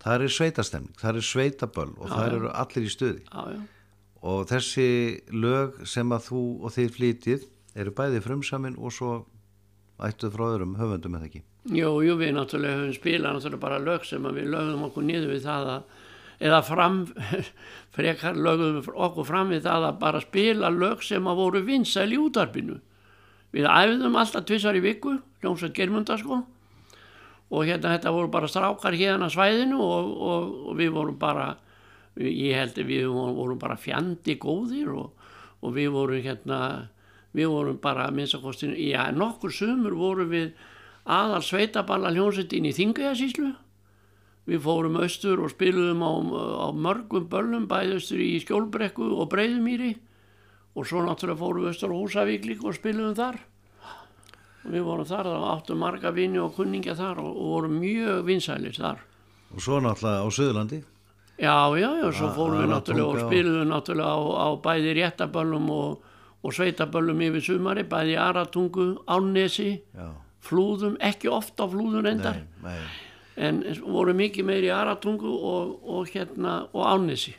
[0.04, 3.66] það er sveitastemning það er sveitaböll og það eru allir í stuði já, já.
[4.28, 4.90] Og þessi
[5.32, 7.46] lög sem að þú og þið flytið
[7.78, 9.13] eru bæði frumsamin og svo
[10.04, 14.06] ættuð frá öðrum höfundum eða ekki Jú, jú, við náttúrulega höfum spilað náttúrulega bara lög
[14.08, 15.96] sem við lögum okkur niður við það að
[16.48, 17.00] eða fram,
[17.96, 22.20] frekar lögum okkur fram við það að bara spila lög sem að voru vinsæl í
[22.22, 22.78] útarpinu.
[23.56, 26.44] Við æfðum alltaf tvissar í viku, hljómsveit Germunda sko
[27.48, 31.54] og hérna þetta voru bara strákar hérna svæðinu og, og, og við vorum bara,
[32.19, 35.30] ég held að við vorum, bara fjandi góðir og,
[35.62, 36.60] og við vorum hérna,
[37.38, 40.51] við vorum bara minnst að kostinu, já nokkur sumur vorum við
[41.08, 43.53] aðal sveitaballa hljómsveitin í Þingæðasíslu
[44.47, 46.12] við fórum austur og spiluðum á,
[46.63, 49.93] á mörgum böllum bæði austur í Skjólbrekku og Breiðumýri.
[50.77, 53.39] Og svo náttúrulega fórum við austur á Húsavík líka og spiluðum þar.
[54.63, 58.23] Og við vorum þar og áttum marga vini og kunningja þar og, og vorum mjög
[58.27, 59.03] vinsælir þar.
[59.51, 60.82] Og svo náttúrulega á Suðurlandi
[61.38, 65.67] Já, já, já, svo A- fórum við náttúrulega og spiluðum náttúrulega á, á bæði réttaböllum
[65.69, 66.02] og,
[66.43, 70.08] og sveitaböllum yfir sumari, bæði Aratungu, Ánesi, Já,
[70.47, 72.80] Flúðum, ekki oft á Flúðum reyndar, nei, nei.
[73.38, 77.36] en voru mikið meiri í Aratungu og, og hérna og Ánesi.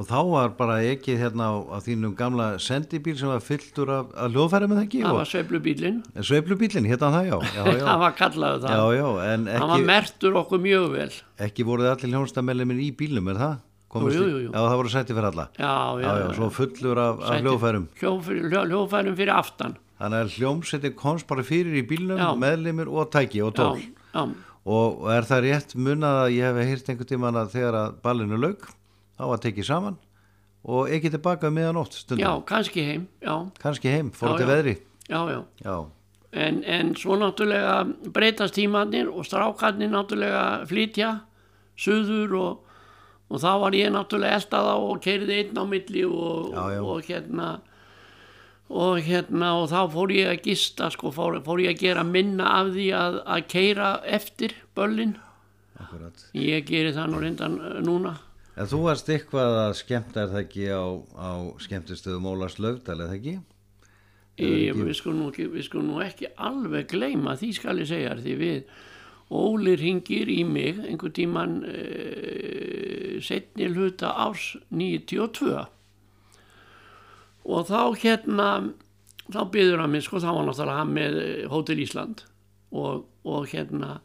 [0.00, 4.06] Og þá var bara ekki hérna á, á þínum gamla sendibíl sem var fylltur af,
[4.16, 7.98] af hljóðfæri með það ekki Það var sveiflubílinn, sveiflubílinn, hérna það já, já, já, það
[8.04, 8.84] var kallaðu það.
[8.96, 11.10] já, en Hann var ekki, mertur okkur mjög vel.
[11.48, 13.58] ekki voruð allir hljónstamelimir í bílum, er það?
[13.90, 14.50] Komust Jú, í- jú, jú.
[14.54, 15.46] Já, það voru sætti fyrir alla.
[15.58, 17.86] Já, já, svo fullur af, af hljóðfærum.
[18.00, 19.74] Hljóðfærum, hljó, hljóðfærum fyrir aftan.
[20.00, 22.28] Þannig að hljómsveitin komst bara fyrir í bílnum, Já.
[22.40, 23.82] meðlimir og tæki og tól.
[24.14, 24.22] já,
[24.70, 28.38] Og, er það rétt munað að ég hef heyrt einhvern tíman að þegar að ballinu
[28.40, 28.66] lauk,
[29.20, 29.98] þá var tekið saman
[30.64, 32.24] og ekki tilbaka um miðanótt stundum.
[32.24, 34.74] já, kannski heim, já, Kannski heim, fór til veðri.
[35.08, 35.40] já, já.
[35.64, 35.78] Já,
[36.32, 41.08] En, en svo náttúrulega breytast tímanir og strákarnir náttúrulega flytja
[41.76, 42.60] suður og,
[43.30, 46.80] og þá var ég náttúrulega elda þá og keiriði einn á milli og, Já, já.
[46.86, 47.48] og hérna
[48.70, 52.46] og hérna og þá fór ég að gista sko, fór, fór ég að gera minna
[52.60, 55.16] af því að, að keira eftir böllin
[55.82, 56.26] akkurat.
[56.38, 58.14] ég geri það nú reyndan uh, núna
[58.60, 60.84] En þú varst eitthvað að skemmta er það ekki á,
[61.16, 61.30] á
[61.64, 63.34] skemmtistöðum Ólars Löfdal, er það ekki?
[64.40, 68.70] Ég, við, skulum nú skulum nú ekki alveg gleyma því skal ég segja því við
[69.30, 75.52] Óli ringir í mig einhver tíman e, setni hluta árs 92
[77.50, 78.48] og þá hérna
[79.30, 82.24] þá byður hann mig sko þá var náttúrulega hann með eh, Hótel Ísland
[82.74, 84.00] og, og hérna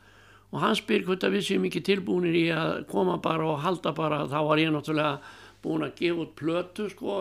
[0.53, 3.93] og hann spyr hvort að við séum ekki tilbúinir í að koma bara og halda
[3.95, 4.23] bara.
[4.29, 5.17] Þá var ég náttúrulega
[5.65, 7.17] búin að gefa út plötu sko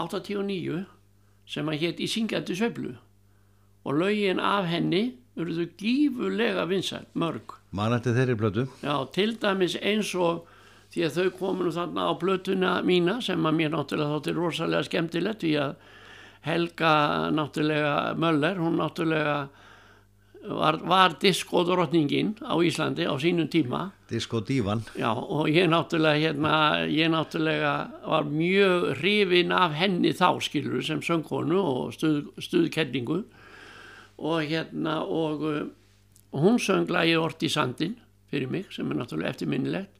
[0.00, 0.84] 89
[1.50, 2.94] sem að hétt í syngjandi sveiflu.
[3.84, 7.56] Og lögin af henni urðu gífurlega vinsæl, mörg.
[7.72, 8.66] Man eftir þeirri blötu.
[8.82, 10.46] Já, til dæmis eins og
[10.90, 14.88] því að þau komu nú þarna á plötuna mína sem að mér náttúrulega þóttir rosalega
[14.88, 15.74] skemmtilegt því að
[16.40, 16.92] Helga
[17.36, 19.50] náttúrulega Möller, hún náttúrulega
[20.48, 23.92] var, var diskóðurotningin á Íslandi á sínum tíma?
[24.08, 24.82] Disco Dívan.
[24.96, 26.54] Já, og ég náttúrulega hérna,
[26.88, 33.22] ég náttúrulega var mjög hrifin af henni þá skilur sem söngkonu og stuð, stuðkellingu
[34.18, 35.68] og hérna og, uh,
[36.32, 37.98] hún söng lagið Ort í sandin
[38.30, 39.92] fyrir mig sem er náttúrulega eftirminnilegt.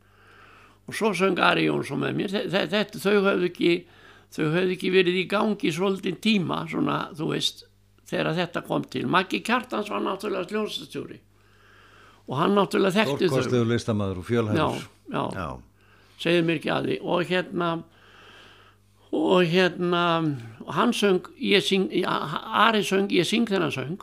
[0.89, 2.33] Og svo söng Ari Jónsson með mér.
[2.35, 3.73] Þetta, þetta, þau höfðu ekki
[4.31, 7.65] þau höfðu ekki verið í gangi svolítinn tíma svona, þú veist,
[8.11, 9.07] þegar þetta kom til.
[9.07, 11.21] Maggi Kjartans var náttúrulega sljónstastjóri
[12.31, 13.33] og hann náttúrulega þekkti þau.
[13.33, 14.85] Stórkostlegur listamaður og já, fjölhæfur.
[15.11, 15.49] já, Já.
[16.23, 16.99] segðu mér ekki að því.
[17.03, 17.71] Og hérna
[19.13, 20.03] og hérna
[20.71, 23.99] hann söng ég syng, Ari söng, ég syng þennan söng.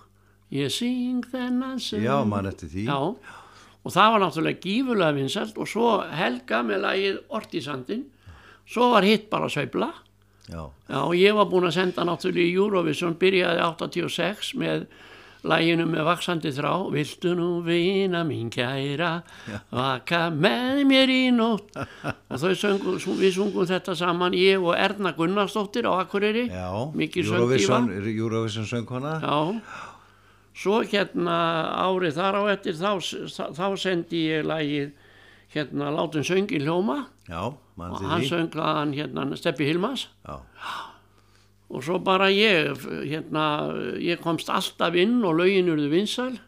[0.52, 2.04] Ég syng þennan söng.
[2.04, 2.86] Já, man eftir því.
[2.88, 2.98] já,
[3.88, 5.58] og það var náttúrulega gífurlega vinsælt.
[5.58, 8.06] Og svo Helga með lagið Ortisandin
[8.68, 9.94] svo var hitt bara sveifla
[10.48, 10.64] Já.
[10.88, 14.86] Já, og ég var búinn að senda náttúrulega í Eurovision, byrjaði 86 með
[15.48, 19.12] læginu með vaksandi þrá, viltu nú vina mín kæra,
[19.72, 21.78] vaka með mér í nótt
[22.32, 26.72] og þau söngu, við sungum þetta saman, ég og Erna Gunnarsdóttir á Akureyri, Já.
[26.96, 27.92] mikið Eurovision.
[28.08, 29.18] Eurovision söngkona.
[29.24, 29.38] Já,
[30.58, 31.38] svo hérna
[31.86, 32.98] árið þar á eftir þá,
[33.54, 34.96] þá sendi ég lægið
[35.54, 37.08] hérna Látum söngin hljóma.
[37.28, 40.40] Já, og hann sönglaðan hérna Steppi Hilmas Já.
[41.70, 46.40] og svo bara ég hérna, ég komst alltaf inn og lögin urðu vinsæl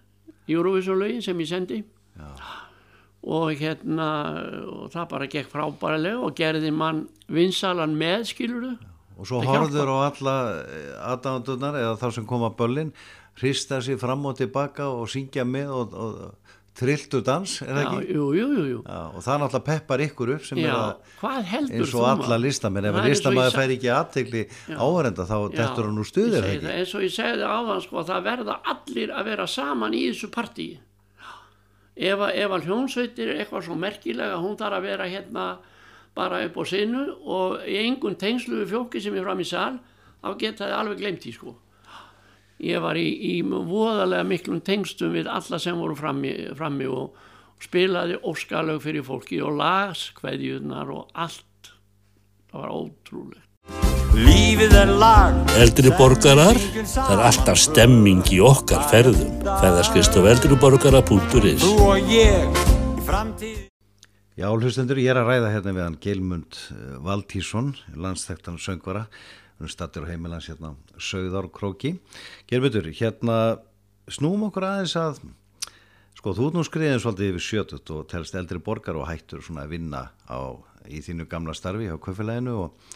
[0.47, 1.83] Eurovision lögin sem ég sendi.
[2.17, 2.29] Já.
[3.23, 4.09] og hérna
[4.67, 8.77] og það bara gekk frábærilega og gerði mann vinsælan með skiluru
[9.19, 10.35] Og svo horfður á alla
[11.11, 12.93] aðdándunar eða þá sem koma böllin,
[13.41, 16.48] hrista sér fram og tilbaka og syngja með og, og
[16.79, 18.13] trilltu dans, er það ekki?
[18.15, 18.79] jú, jú, jú, jú.
[18.87, 22.37] Já, og það náttúrulega peppar ykkur upp sem Já, er að heldur eins og alla
[22.39, 24.43] listamenn, ef Það sa- fær ekki aðtegli
[24.79, 26.65] áhverenda þá dettur hann úr stuðir það ekki?
[26.67, 30.31] það, eins og ég segði áðan sko, það verða allir að vera saman í þessu
[30.31, 30.79] partíi
[31.99, 35.47] ef, ef að hljónsveitir er eitthvað svo merkilega hún þarf að vera hérna
[36.15, 39.75] bara upp á sinu og í engun tengslu við fjóki sem er fram í sal
[40.23, 41.55] þá geta þið alveg glemt því sko
[42.59, 47.17] ég var í, í voðalega miklum tengstum við alla sem voru frammi, frammi og,
[47.59, 51.73] spilaði óskalög fyrir fólki og las kveðjunar og allt.
[52.49, 53.45] Það var ótrúlegt.
[54.19, 55.35] Lífið er lag.
[55.59, 59.35] Eldri borgarar, það er alltaf stemming í okkar ferðum.
[59.45, 63.65] Ferðarskist á eldriborgara.is Þú og ég í framtíð.
[64.39, 69.09] Já, hlustendur, ég er að ræða hérna við hann Geilmund eh, Valtísson, landsþektan söngvara,
[69.59, 71.97] hann stattur á heimilans hérna Sögðárkróki.
[72.49, 73.59] Geilmundur, hérna
[74.09, 75.21] snúum okkur aðeins að
[76.19, 79.77] Sko, þú nú skriðin svolítið yfir sjötut og telst eldri borgar og hættur svona að
[79.77, 80.51] vinna á,
[80.91, 82.89] í þínu gamla starfi á köfileginu og,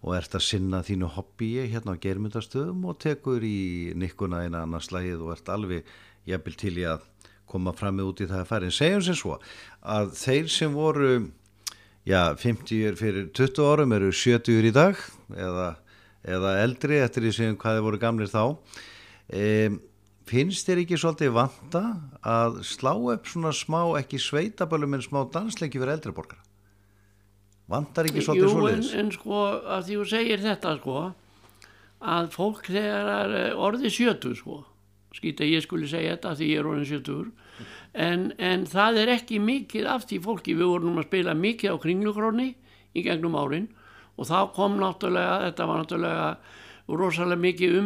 [0.00, 4.88] og ert að sinna þínu hobbyi hérna á germyndastöðum og tekur í nikkuna eina annars
[4.88, 5.92] slægið og ert alveg
[6.24, 7.04] jafnvel til í að
[7.52, 8.70] koma fram með út í það að fara.
[8.70, 9.36] En segjum sem svo
[9.84, 11.12] að þeir sem voru,
[12.08, 14.96] já, 50 fyrir 20 árum eru 70 í dag
[15.36, 15.74] eða,
[16.22, 18.44] eða eldri eftir því sem hvað þeir voru gamlir þá.
[19.32, 19.80] Um,
[20.28, 21.82] finnst þér ekki svolítið vanta
[22.22, 26.42] að slá upp svona smá, ekki sveitabölum en smá dansleiki fyrir eldri borgara?
[27.70, 28.94] Vantar ekki svolítið Jú, en, svolítið?
[29.00, 29.42] en sko,
[29.76, 31.02] að því þú segir þetta, sko,
[32.12, 34.58] að fólk þegar er eh, orðið sjötur, sko,
[35.16, 37.30] skýta ég skuli segja þetta því ég er orðin sjötur,
[37.92, 41.82] en, en það er ekki mikið af því fólki, við vorum að spila mikið á
[41.82, 42.50] kringlugróni
[42.92, 43.70] í gegnum árin
[44.18, 46.28] og þá kom náttúrulega, þetta var náttúrulega
[46.92, 47.76] rosalega mikið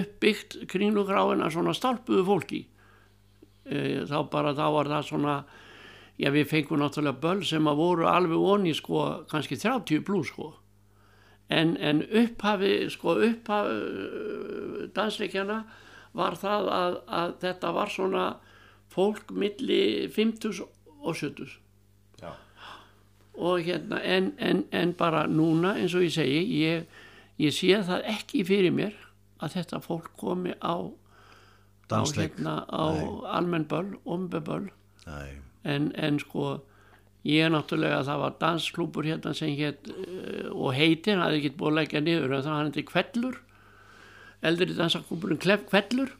[0.00, 2.62] uppbyggt kringlugráina svona stálpuðu fólki.
[3.64, 5.36] E, þá bara, þá var það svona,
[6.18, 10.54] já við fengum náttúrulega böll sem að voru alveg onni sko kannski 30 pluss sko
[11.50, 15.62] en, en upphafi sko upphafi dansleikjana
[16.16, 18.26] var það að, að þetta var svona
[18.90, 21.56] fólk milli 50 og 70
[22.20, 22.30] Já.
[23.34, 26.88] Og hérna en, en, en bara núna eins og ég segi ég,
[27.40, 28.96] ég sé það ekki fyrir mér
[29.40, 30.90] að þetta fólk komi á
[31.90, 32.36] Dansleik?
[32.36, 32.84] á, hérna, á
[33.38, 34.68] almenn böll, ombeböll
[35.64, 36.60] en, en sko
[37.26, 41.56] ég er náttúrulega það var dansklúpur hérna sem hétt uh, og heitir, hann hefði ekki
[41.58, 43.40] búið að leggja niður en það hann hefði kvellur
[44.50, 46.14] eldri dansklúpurinn kvellur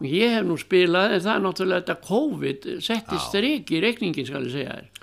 [0.00, 4.28] og ég hef nú spilað en það er náttúrulega þetta COVID setti strik í reikningin
[4.28, 4.99] skal ég segja þér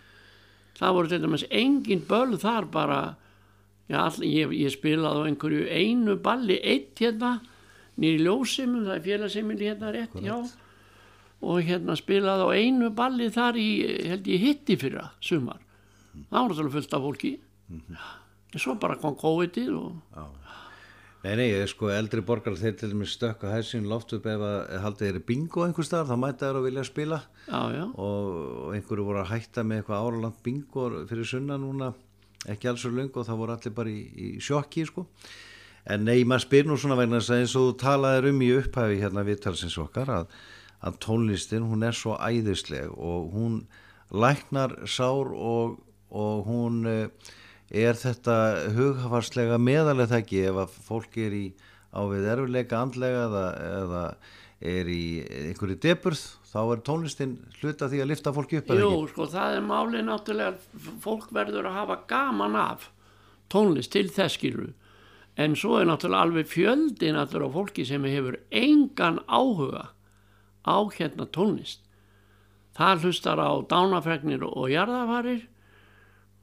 [0.78, 3.00] það voru þetta með engin böl þar bara
[3.90, 7.38] já, all, ég, ég spilaði á einhverju einu balli eitt hérna
[7.98, 10.36] nýri ljósimum, það er félagsheimili hérna rétt, já.
[11.42, 13.70] Og hérna spilaði á einu balli þar í,
[14.10, 15.62] held ég, hitti fyrra sumar,
[16.14, 17.34] það var náttúrulega fullt af fólki.
[18.54, 20.28] En svo bara kom COVID-ið og
[21.28, 24.44] Nei, nei, ég er sko eldri borgar þeir til dæmis stökka hæsin loft upp ef
[24.48, 27.18] að haldið er bingo einhver staðar, þá mæta þær að vilja spila
[27.50, 28.30] já, já, og,
[28.64, 31.90] og einhverju voru að hætta með eitthvað áraland bingo fyrir sunna núna
[32.54, 35.04] ekki alls svo lung og það voru allir bara í, í sjokki sko.
[35.92, 39.26] En nei, maður spyr nú svona vegna eins og þú talaðir um í upphæfi hérna
[39.28, 40.32] viðtalsins okkar að,
[40.80, 43.60] að tónlistin hún er svo æðisleg og hún
[44.16, 45.76] læknar sár og,
[46.08, 47.36] og hún eh,
[47.70, 48.36] er þetta
[48.76, 51.46] hughafarslega meðalega það ekki ef að fólk er í
[51.92, 53.46] á við erfileika andlega eða,
[53.82, 54.04] eða
[54.58, 55.04] er í
[55.52, 59.66] einhverju deburð þá er tónlistin hluta því að lifta fólki upp jú, sko, það er
[59.68, 62.90] málið náttúrulega fólk verður að hafa gaman af
[63.52, 64.74] tónlist til þess skilur
[65.38, 69.92] en svo er náttúrulega alveg fjöldi náttúrulega fólki sem hefur engan áhuga
[70.68, 71.84] á hérna tónlist.
[72.76, 75.46] Það hlustar á dánafregnir og jarðafarir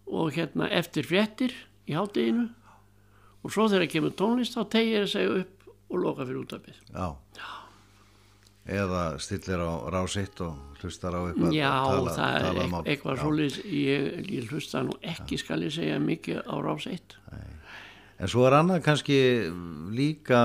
[0.07, 1.55] og hérna eftir fréttir
[1.89, 2.49] í hátteginu
[3.45, 7.09] og svo þegar kemur tónlist þá tegir það segja upp og loka fyrir útabið Já.
[8.65, 12.85] Eða stillir á rásitt og hlustar á eitthvað Já, tala, það er eit- mál.
[12.89, 13.23] eitthvað Já.
[13.23, 17.17] svolítið, ég, ég hlusta nú ekki skal ég segja mikið á rás 1.
[18.25, 19.19] En svo er annað kannski
[19.93, 20.41] líka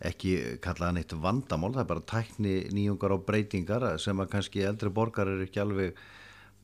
[0.00, 4.88] ekki kallaða neitt vandamál, það er bara tækni nýjungar og breytingar sem að kannski eldri
[4.90, 5.94] borgar er ekki alveg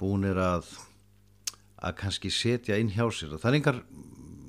[0.00, 0.66] búnir að
[1.76, 3.80] að kannski setja inn hjá sér og það er engar,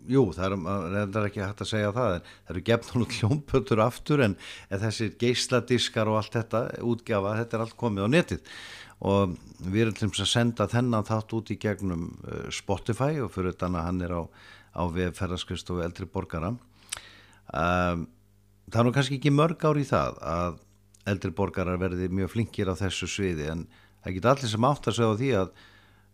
[0.07, 3.83] jú, það er, er ekki hægt að segja það, en það eru gefn út hljómpötur
[3.83, 4.35] aftur en,
[4.71, 8.53] þessir geisladiskar og allt þetta útgjafa, þetta er allt komið á netið.
[9.07, 13.53] Og við erum til að senda þennan þátt út í gegnum uh, Spotify og fyrir
[13.53, 14.21] þannig að hann er á,
[14.73, 14.83] á
[15.19, 16.55] ferðarskristofu eldri borgara.
[17.47, 18.07] Um,
[18.71, 20.57] það er nú kannski ekki mörg ár í það að
[21.07, 23.67] eldri borgarar verði mjög flinkir á þessu sviði en
[24.03, 25.51] það geta allir sem átt að segja á því að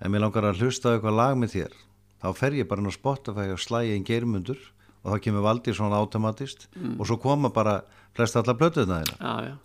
[0.03, 1.75] ef mér langar að hlusta á eitthvað lag með þér.
[2.23, 4.59] Þá fer ég bara inn á Spotify og slæði einn geirmundur
[5.03, 7.81] og þá kemur valdi svona automatist og svo koma bara
[8.15, 9.55] flest allar blötuðna þeirra Já, já,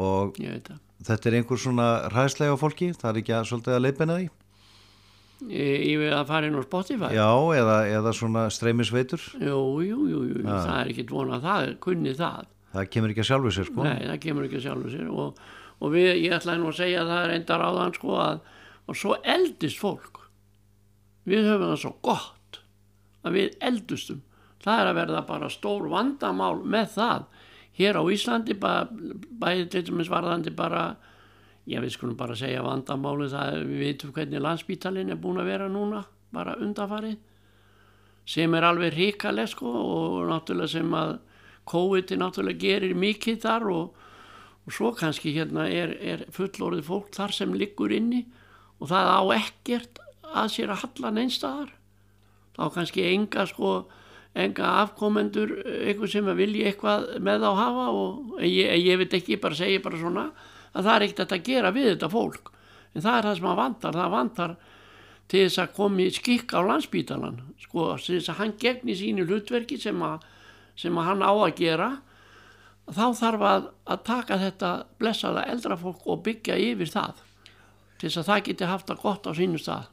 [0.00, 0.38] og
[1.04, 4.30] þetta er einhver svona ræðslega fólki, það er ekki að svolítið að leipina því?
[5.42, 7.10] Vil að fara inn á Spotify.
[7.16, 9.24] já, eða, eða svona streymisveitur?
[9.42, 12.46] Jú, jú, jú, jú, það er ekkit vona það, kunni það.
[12.72, 13.84] það kemur ekki að sjálfu sér sko.
[13.84, 15.42] Nei, það kemur ekki að sjálfu sér og,
[15.82, 18.40] og við, ég ætlaði nú að segja það er enda ráðan sko að
[18.92, 20.26] og svo eldist fólk.
[21.24, 22.60] Við höfum það svo gott
[23.22, 24.20] að við eldustum.
[24.62, 27.24] Það er að verða bara stór vandamál með það.
[27.72, 30.84] Hér á Íslandi bara, bæði til dæmis varðandi bara
[31.62, 35.68] Já, við skulum bara segja vandamáli það, við veitum hvernig landsbítalinn er búin að vera
[35.70, 36.00] núna,
[36.34, 37.20] bara undafarið,
[38.26, 41.12] sem er alveg ríkaleg sko og náttúrulega sem að
[41.70, 44.00] COVID náttúrulega gerir mikið þar og,
[44.66, 48.24] og svo kannski hérna er, er fullorðið fólk þar sem liggur inni
[48.82, 50.00] og það á ekkert
[50.32, 51.74] að sér að halla neinstaðar
[52.56, 53.72] þá kannski enga sko
[54.32, 59.36] enga afkomendur eitthvað sem að vilja eitthvað með þá hafa og ég, ég veit ekki,
[59.36, 60.26] ég bara segi bara svona
[60.72, 62.52] að það er ekkert að gera við þetta fólk.
[62.92, 64.54] En það er það sem að vantar, það vantar
[65.32, 69.78] til þess að komi skikk á landsbítalan sko, til þess að hann gegni sínu hlutverki
[69.80, 70.24] sem að,
[70.80, 71.90] sem að hann á að gera.
[72.92, 77.20] Þá þarf að, að taka þetta blessaða eldra fólk og byggja yfir það
[78.02, 79.90] til þess að það geti haft það gott á sínu stað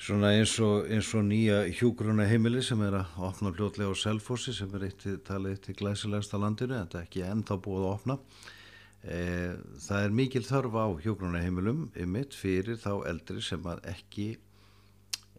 [0.00, 4.54] Svona eins og, eins og nýja hjúgruna heimili sem er að opna fljótlega á Selfossi
[4.56, 8.16] sem er eitt talið eitt í glæsilegsta landinu, þetta er ekki ennþá búið að opna.
[9.04, 9.18] E,
[9.84, 14.26] það er mikil þörf á hjúgruna heimilum ymitt fyrir þá eldri sem að ekki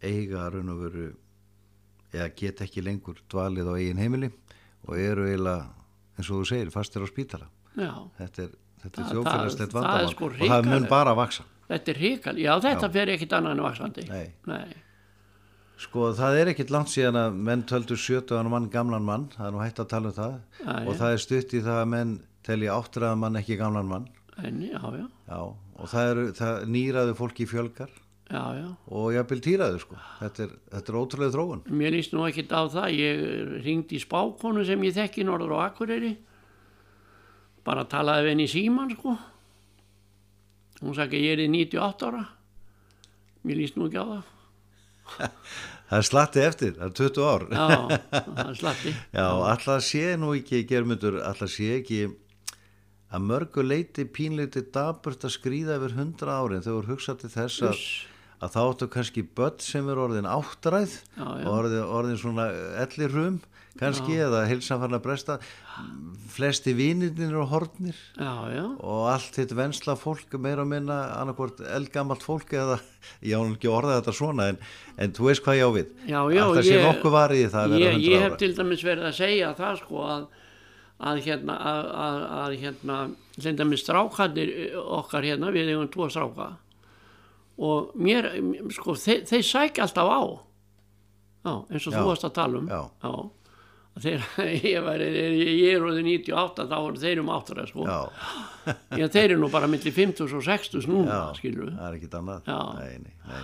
[0.06, 1.08] eiga raun og veru
[2.14, 4.30] eða get ekki lengur dvalið á eigin heimili
[4.86, 5.72] og eru eiginlega
[6.20, 7.50] eins og þú segir fastir á spítala.
[7.74, 7.96] Já.
[8.20, 8.54] Þetta er,
[8.86, 11.48] þetta er er vandamál sko og það mun bara að vaksa.
[11.72, 12.94] Þetta er hrikal, já þetta Já.
[12.98, 14.08] fer ekkit annað en vaksandi.
[14.12, 14.26] Nei.
[14.52, 14.80] Nei.
[15.82, 19.56] Sko það er ekkit langt síðan að menn töldu 70 mann gamlan mann, það er
[19.56, 22.12] nú hægt að tala um það Já, og það er stutt í það að menn
[22.46, 24.06] telji áttræða mann ekki gamlan mann
[24.42, 25.40] En, já, já, já,
[25.78, 27.92] og það eru það nýraðu fólki fjölgar
[28.32, 28.68] já, já.
[28.88, 31.64] og jafnvel týraðu sko, þetta er, þetta er ótrúlega þróun.
[31.82, 35.68] Mér líst nú ekkit á það, ég ringdi í spákonu sem ég þekki norður á
[35.68, 36.14] Akureyri,
[37.68, 39.18] bara talaði við henni í síman sko.
[40.82, 42.24] Hún sagði ég er í 98 ára,
[43.46, 44.32] mér líst nú ekki á það.
[45.92, 47.42] Það er slatti eftir, það er 20 ár.
[47.52, 47.64] Já,
[48.14, 48.92] það er slatti.
[49.18, 51.98] Já, alltaf sé nú ekki, germundur, alltaf sé ekki
[53.12, 57.66] að mörgu leiti pínleiti daburt að skrýða yfir 100 árin þegar þú hugsa til þess
[57.68, 57.82] að,
[58.40, 61.44] að þá áttu kannski börn sem er orðin áttræð Já, já.
[61.44, 62.48] og orðin, orðin svona
[62.86, 63.12] ellir
[63.80, 65.36] kannski eða hilsan farin að bresta.
[66.32, 71.60] Flesti vinirnir og hornir Já, já, og allt þitt vensla fólk meira og minna annarkvort
[71.76, 72.78] eldgamalt fólk eða
[73.28, 74.60] ég án ekki að orða þetta svona en,
[75.02, 75.90] en þú veist hvað ég á við.
[76.08, 76.44] Já, já.
[76.46, 79.10] alltaf sé ég- nokkuð varið í það að ég, 100 ég hef til dæmis verið
[79.10, 80.28] að segja það sko að,
[81.12, 83.00] að hérna, að, að, að hérna,
[83.42, 84.54] til dæmis strákandir
[85.00, 86.50] okkar hérna, við eigum tvo stráka.
[87.62, 88.28] Og mér,
[88.74, 90.22] sko, þeir, þeir sækja alltaf á,
[91.46, 92.82] já, eins og Já, þú varst að tala um, já.
[94.02, 94.24] Þeir,
[94.64, 95.08] ég, væri,
[95.52, 97.84] ég er orðið 98 þá voru þeir um áttur sko.
[97.86, 98.00] Já,
[99.02, 101.98] Já, þeir eru nú bara millir 50 og 60 núna, já, skilur við það er
[102.00, 102.40] ekkit annað
[102.80, 103.44] nei, nei, nei.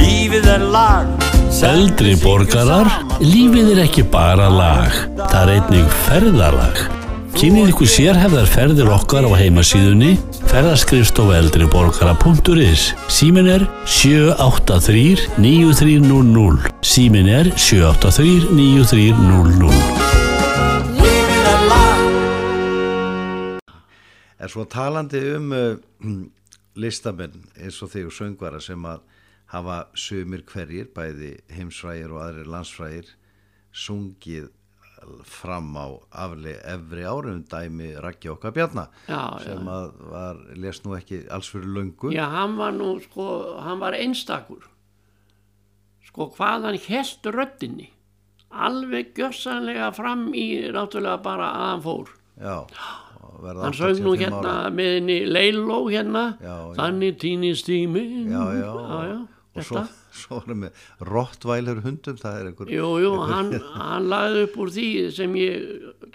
[0.00, 2.88] Lífið er lag Eldri borgarar,
[3.20, 6.99] lífið er ekki bara lag, það er einnig ferðalag.
[7.36, 10.16] Kynnið ykkur sérhefðar ferðir okkar á heimasíðunni
[10.50, 19.70] ferðaskrifstofa eldriborgara.is Símin er 783 9300 Símin er 783 9300
[20.98, 22.02] Lífið er lag
[24.40, 25.76] Er svo talandi um uh,
[26.74, 29.00] listamenn eins og og söngvara sem að
[29.50, 33.06] hafa sumir hverjir, bæði heimsfrægir og aðrir landsfrægir,
[33.72, 34.50] sungið
[35.24, 35.86] fram á
[36.24, 41.48] afli efri árum dæmi Raggi okkar Bjarnar Já, sem að var, les nú ekki alls
[41.52, 43.26] fyrir löngu Já, hann var nú, sko,
[43.64, 44.66] hann var einstakur.
[46.10, 47.88] Sko, hvað hann held röddinni.
[48.50, 52.16] Alveg gjössanlega fram í, náttúrulega bara að hann fór.
[52.40, 52.56] Já,
[53.40, 54.70] Hann sög nú 85 hérna ára.
[54.74, 56.24] með henni Leiló hérna.
[56.42, 56.74] Já, já.
[56.76, 58.26] Þannig týnist tíminn.
[58.28, 59.18] Já, já, já, já
[59.50, 59.80] og svo,
[60.14, 64.72] svo erum við rottvælir hundum, það er einhver Jú, jú, hann, hann lagði upp úr
[64.76, 65.64] því sem ég,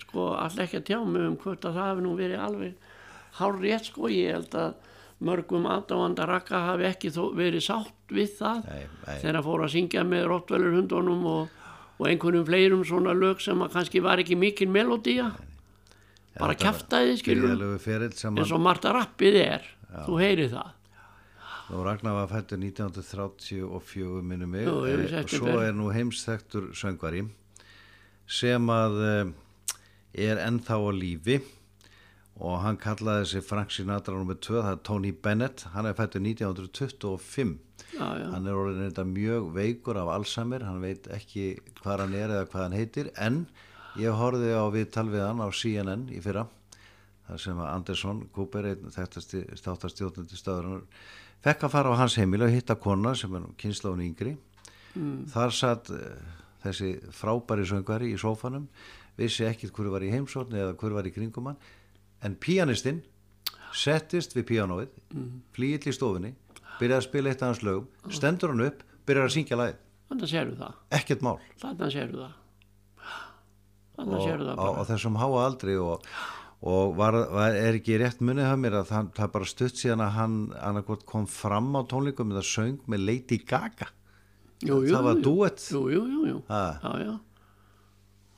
[0.06, 2.92] sko, alltaf ekki að tjá mig um hvort að það hafi nú verið alveg
[3.40, 4.94] hár rétt, sko, ég held að
[5.26, 9.20] mörgum aðdáanda rakka hafi ekki þó verið sátt við það Nei, nei.
[9.20, 11.60] þegar hann fór að syngja með rottvelur hundunum og,
[11.98, 15.30] og einhvernum fleirum svona lög sem að kannski var ekki mikil melodía
[16.36, 19.70] bara kjaftaði, skilur eins og Marta Rappið er.
[20.04, 20.74] Þú heyri það
[21.74, 27.26] og Ragnar var fættur 1934 minnum mig, Jú, vissi og svo er nú heimsþektur söngvari
[28.30, 29.32] sem að eh,
[30.30, 31.40] er ennþá á lífi
[32.36, 34.36] og hann kallaði sig Frank Sinatra nr.
[34.36, 35.64] 2, það er Tony Bennett.
[35.72, 37.56] Hann er fættur 1925
[37.96, 42.18] já, já, hann er orðin þetta mjög veikur af Alzheimer, hann veit ekki hvað hann
[42.20, 43.46] er eða hvað hann heitir en
[44.00, 46.46] ég horfði á viðtal við hann á CNN í fyrra
[47.26, 50.84] þar sem að Andersson Cooper, einn þekktasti státtastjóðnandi stöður
[51.46, 54.36] fekk að fara á hans heimil og hitta kona sem er kynsláðun yngri.
[55.32, 56.04] Þar satt uh,
[56.64, 58.70] þessi frábæri söngvari í sófanum
[59.20, 61.60] vissi ekkit hverju var í heimsókn eða hverju var í kringum hann
[62.26, 63.04] en píanistinn
[63.76, 64.96] settist við píanóið
[65.56, 66.32] flýill í stofunni
[66.80, 69.84] byrjaði að spila eitt af hans lögum stendur hann upp, byrjar að syngja lagið.
[70.10, 70.74] Þannig sérðu það?
[71.00, 71.38] Ekkert mál.
[71.62, 72.34] Þannig sérðu það.
[73.96, 74.88] Þannig og, sérðu það á, á bara.
[74.92, 76.10] þessum háa aldri og,
[76.62, 80.06] og var, var, er ekki rétt munið haf mér að það, það bara stutt síðan
[80.06, 83.90] að hann annarkot kom fram á tónleikum með það söng með Lady Gaga
[84.64, 85.24] jú, jú, það var jú.
[85.28, 86.42] duett Jú, jú, jú, jú.
[86.50, 86.64] Ha.
[86.82, 87.16] Já, já.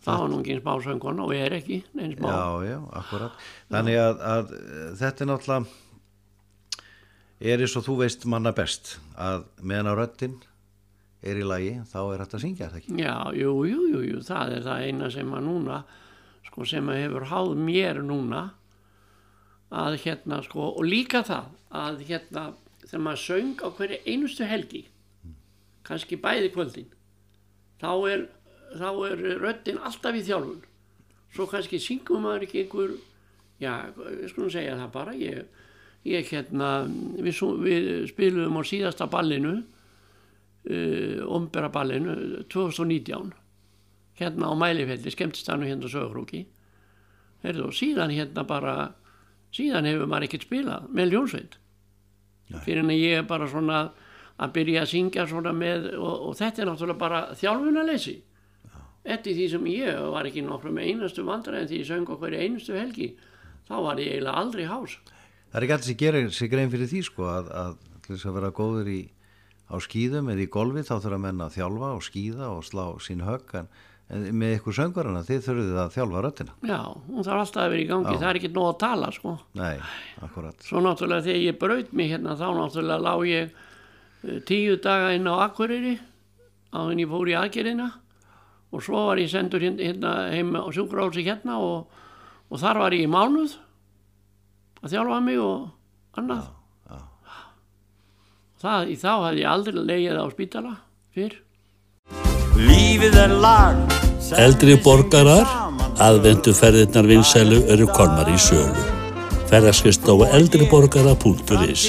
[0.08, 2.30] Það var nú ekki smá söngkona og er ekki neins smá.
[2.32, 3.48] Já, já, akkurat.
[3.74, 4.54] Þannig að, að
[5.02, 5.66] þetta er náttúrulega
[7.52, 10.38] er eins og þú veist manna best að meðan að röddinn
[11.28, 12.98] er í lagi þá er þetta að syngja það ekki.
[13.02, 15.82] Já, jú, jú, jú, jú, það er það eina sem að núna,
[16.58, 18.56] sko, sem hefur háð mér núna
[19.70, 24.88] að hérna, sko, og líka það að hérna, þegar maður söng á hverju einustu helgi,
[25.86, 26.90] kannski bæði kvöldin,
[27.78, 28.26] þá er,
[28.74, 30.66] þá er röddin alltaf í þjálfun.
[31.36, 32.98] Svo kannski syngum maður ekki einhver,
[33.62, 35.66] já, við skulum segja það bara, ég,
[36.08, 36.72] ég hérna,
[37.22, 39.60] við, við spilum á síðasta ballinu,
[40.72, 43.36] uh, ombera ballinu 2019
[44.20, 46.46] hérna á Mælifelli, skemmtistannu hérna Sögurúki.
[47.46, 48.76] Og síðan hérna bara
[49.54, 51.58] síðan hefur maður ekkert spilað með ljónsveit.
[52.64, 53.88] Fyrir en ég er bara svona
[54.38, 58.16] að byrja að syngja svona með og, og þetta er náttúrulega bara þjálfunarleysi.
[59.08, 62.36] Eftir því sem ég var ekki nokkru með einastu vandræðin en því ég söng okkur
[62.36, 63.12] einastu helgi
[63.68, 64.98] þá var ég eiginlega aldrei hás.
[65.52, 68.30] Það er ekki allir sem gerir sig grein fyrir því sko að, að til þess
[68.30, 69.02] að vera góður í
[69.68, 73.24] á skýðum eða í golfi þá þurfa menn að þjálfa og skýða og slá sín
[73.28, 73.72] högg en
[74.08, 76.54] með ykkur söngvarana þið þurfið að þjálfa röddina.
[76.64, 76.78] já,
[77.08, 78.20] hún þarf alltaf að vera í gangi Já.
[78.22, 79.78] það er ekki nóg að tala sko Nei.
[80.64, 83.52] Svo náttúrulega þegar ég braut mig hérna þá náttúrulega lá ég
[84.24, 85.98] eh, tíu daga inn á Akureyri
[86.72, 87.90] á henni ég fór í aðgerðina
[88.72, 91.88] og svo var ég sendur hérna, heim á sjúkrahúsi hérna og,
[92.52, 93.58] og þar var ég í mánuð
[94.84, 95.68] að þjálfa mig og
[96.20, 96.48] annað.
[96.88, 96.98] já.
[98.64, 100.74] Það, í þá hafði ég aldrei leiðið á spítala
[101.16, 101.36] fyrr.
[102.58, 105.46] Er Eldri borgarar,
[106.02, 108.86] aðvendu ferðirnar vinsælu eru komnar í sölu.
[109.52, 111.84] Ferðarskist á eldriborgara.is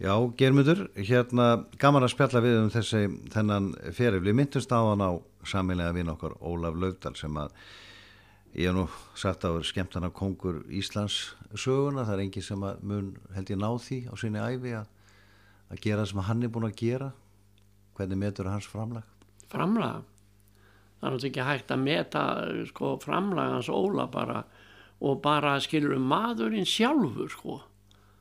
[0.00, 1.46] Já, Germundur, hérna
[1.82, 3.00] gaman að spjalla við um þessi
[3.34, 3.66] þennan
[3.96, 4.22] feril.
[4.22, 5.10] Við myndumst á hann á
[5.42, 7.50] samilega vinn okkar Ólaf Laugdal sem að
[8.54, 8.86] ég hef nú
[9.18, 12.06] sagt að vera skemmtana kongur Íslands söguna.
[12.06, 14.86] Það er engin sem að mun held ég ná því á sinni æfi að,
[15.74, 17.10] að gera það sem hann er búin að gera.
[18.00, 19.04] Hvernig metur hans framlag?
[19.50, 20.02] framlaga
[21.00, 22.24] það er náttúrulega ekki hægt að meta
[22.68, 24.44] sko, framlaga hans Óla bara
[25.00, 27.62] og bara skilur um maðurinn sjálfur sko.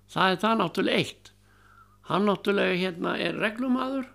[0.09, 1.31] það er það náttúrulega eitt
[2.09, 4.09] hann náttúrulega hérna er reglumadur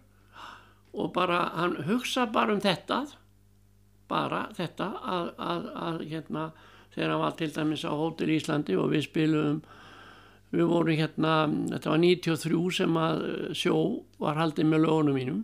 [0.95, 3.05] og bara hann hugsa bara um þetta
[4.09, 6.51] bara þetta að, að, að hérna
[6.95, 9.63] þegar hann var til dæmis á Hótel Íslandi og við spilum
[10.55, 11.33] við vorum hérna,
[11.73, 13.79] þetta var 93 sem að eh, sjó
[14.23, 15.41] var haldið með lögunum mínum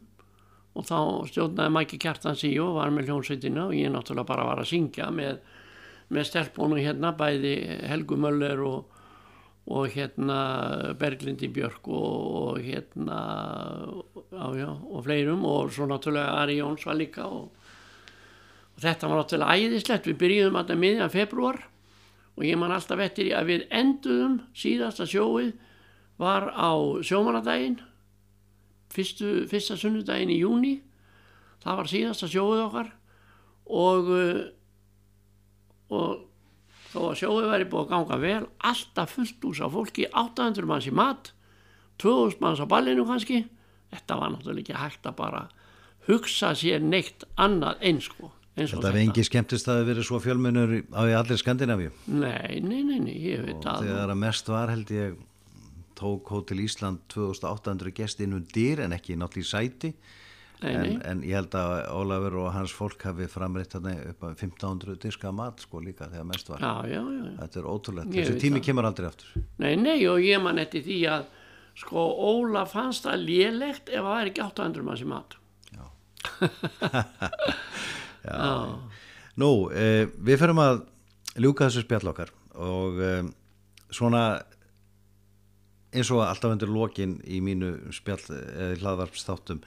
[0.79, 0.99] og þá
[1.31, 5.09] stjórnaði Mæki Kjartans í og var með hljónsveitina og ég náttúrulega bara var að syngja
[5.15, 5.41] með,
[6.15, 7.55] með stelpunum hérna bæði
[7.91, 9.01] Helgu Möller og,
[9.71, 10.39] og hérna
[11.01, 13.19] Berglindi Björk og, og hérna
[14.31, 15.43] já, já, og fleirum.
[15.49, 17.51] Og svo náttúrulega Ari Jóns var líka og,
[18.77, 20.07] og þetta var náttúrulega æðislegt.
[20.07, 21.65] Við byrjuðum alltaf miðjan februar
[22.39, 25.51] og ég man alltaf eftir að við enduðum síðasta sjóið
[26.21, 26.71] var á
[27.03, 27.81] sjómanadaginn
[28.91, 30.75] fyrstu, fyrsta sunnudaginn í júni
[31.65, 32.91] það var síðasta sjóið okkar.
[33.71, 34.41] Og uh,
[35.91, 36.27] og
[36.91, 40.89] þó að sjóið væri búið að ganga vel alltaf fullt ús á fólki 800 manns
[40.91, 41.33] í mat
[42.03, 43.45] 2000 manns á ballinu kannski.
[43.91, 45.47] Þetta var náttúrulega ekki hægt að bara
[46.07, 50.21] hugsa sér neitt annað eins sko eins og Þetta hefði engi skemmtist að verið svo
[50.23, 51.91] fjölmunur á í allir Skandinavíu.
[52.07, 55.19] nei, nei, nei, nei, ég veit að Þegar að mest var held ég
[56.01, 59.91] tók Hótel Ísland 2800 gesti inn um dyr en ekki náttúrulega sæti.
[60.61, 64.21] Nei, en, nei, en ég held að Ólafur og hans fólk hafi framreitt þarna upp
[64.29, 66.61] að 1500 diska mat sko líka þegar mest var.
[66.61, 67.31] Já, já, já, já.
[67.39, 68.67] Þetta er ótrúlegt, Ég þessi tími það.
[68.67, 69.31] kemur aldrei aftur.
[69.65, 71.23] Nei, nei, og ég man eftir því að
[71.81, 75.39] sko Óla fannst það lélegt ef það væri ekki 800 manns í mat.
[79.41, 80.83] Nú, eh, við ferum að
[81.41, 83.23] ljúka þessu spjall okkar og eh,
[83.95, 84.25] svona
[85.91, 89.63] eins og alltaf undir lokin í mínu spjall eða hlaðvarpstáttum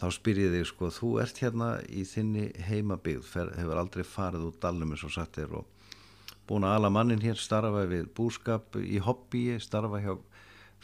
[0.00, 4.48] þá spyr ég þig sko, þú ert hérna í þinni heimabygð, fer, hefur aldrei farið
[4.50, 5.68] út dalnum eins og sagt er og
[6.48, 10.16] búin að ala mannin hér starfa við búskap í hobbyi, starfa hjá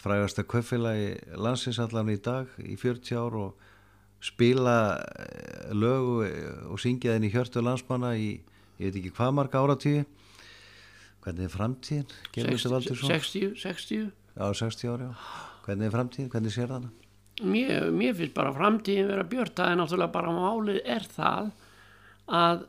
[0.01, 3.67] frægasta kaupfélagi landsins allan í dag í 40 ár og
[4.25, 6.09] spila eh, lög
[6.71, 8.31] og- syngja þinn í hjörtu landsmanna í,
[8.81, 10.07] ég veit ekki hvað marga áratíði
[11.25, 12.17] hvernig er framtíðin?
[12.35, 13.13] Gerður þetta valdur svo?
[13.13, 14.11] 60, 60.
[14.35, 15.31] Já, 60 ári, já.
[15.67, 16.33] Hvernig er framtíðin?
[16.33, 16.93] Hvernig sér það hana?
[17.41, 19.57] Mér, mér finnst bara framtíðin vera björt.
[19.57, 21.51] Það er náttúrulega bara málið er það
[22.41, 22.69] að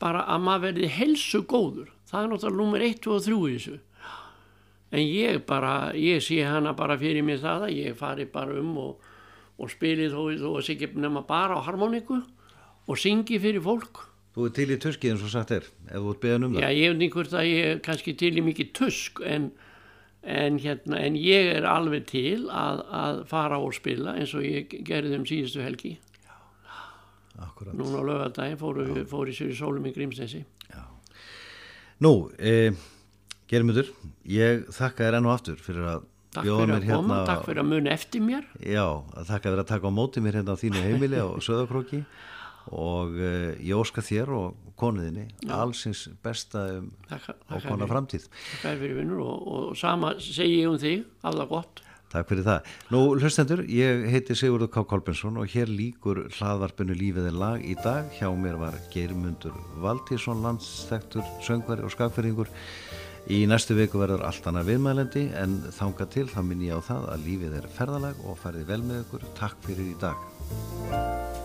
[0.00, 3.56] bara að maður verði helsu góður það er náttúrulega nummer 1, 2 og 3 í
[3.56, 3.76] þessu
[4.94, 8.72] en ég bara ég sé hana bara fyrir mig það að ég fari bara um
[8.80, 9.10] og,
[9.58, 12.20] og spili þó, þó að sé ekki nema bara á harmoníku
[12.84, 14.04] og syngi fyrir fólk
[14.34, 16.64] Þú er til í tuskið eins og sagt er, ef þú ert beðan um það.
[16.64, 19.44] Já, ég veit ekki hvort að ég er kannski til í mikið tusk en,
[20.26, 24.74] en, hérna, en ég er alveg til að, að fara og spila eins og ég
[24.88, 25.92] gerði um síðustu helgi.
[27.44, 27.74] Akkurat.
[27.78, 30.42] Núna á lögadagi fóru, fóru í sér í sólum í Grímsnesi.
[32.02, 32.12] Nú,
[32.42, 32.74] eh,
[33.50, 33.86] Germundur,
[34.26, 37.26] ég þakka þér enn og aftur fyrir að Takk bjóða fyrir mér að koma, hérna.
[37.30, 38.46] takk fyrir að muni eftir mér.
[38.58, 42.00] Já, að þakka þér að taka á móti mér hérna á þínu heimili á Söðakróki
[42.74, 48.28] og uh, ég óska þér og konuðinni allsins besta um á takk kona fyrir, framtíð.
[48.62, 51.84] takk fyrir vinnur og, og sama segi ég um þig, það gott.
[52.14, 52.68] Takk fyrir það.
[52.94, 54.84] Nú, hlustendur, ég heiti Sigurður K.
[54.86, 58.06] Kolbensson og hér líkur hlaðvarpinu Lífið er lag í dag.
[58.14, 62.52] Hjá mér var Geirmundur Valdísson, landstektur, söngvari og skakfyrringur.
[63.34, 67.08] Í næstu viku verður allt annað viðmælendi en þanga til þá minn ég á það
[67.16, 69.26] að lífið er ferðalag og ferði vel með ykkur.
[69.40, 71.42] Takk fyrir í dag.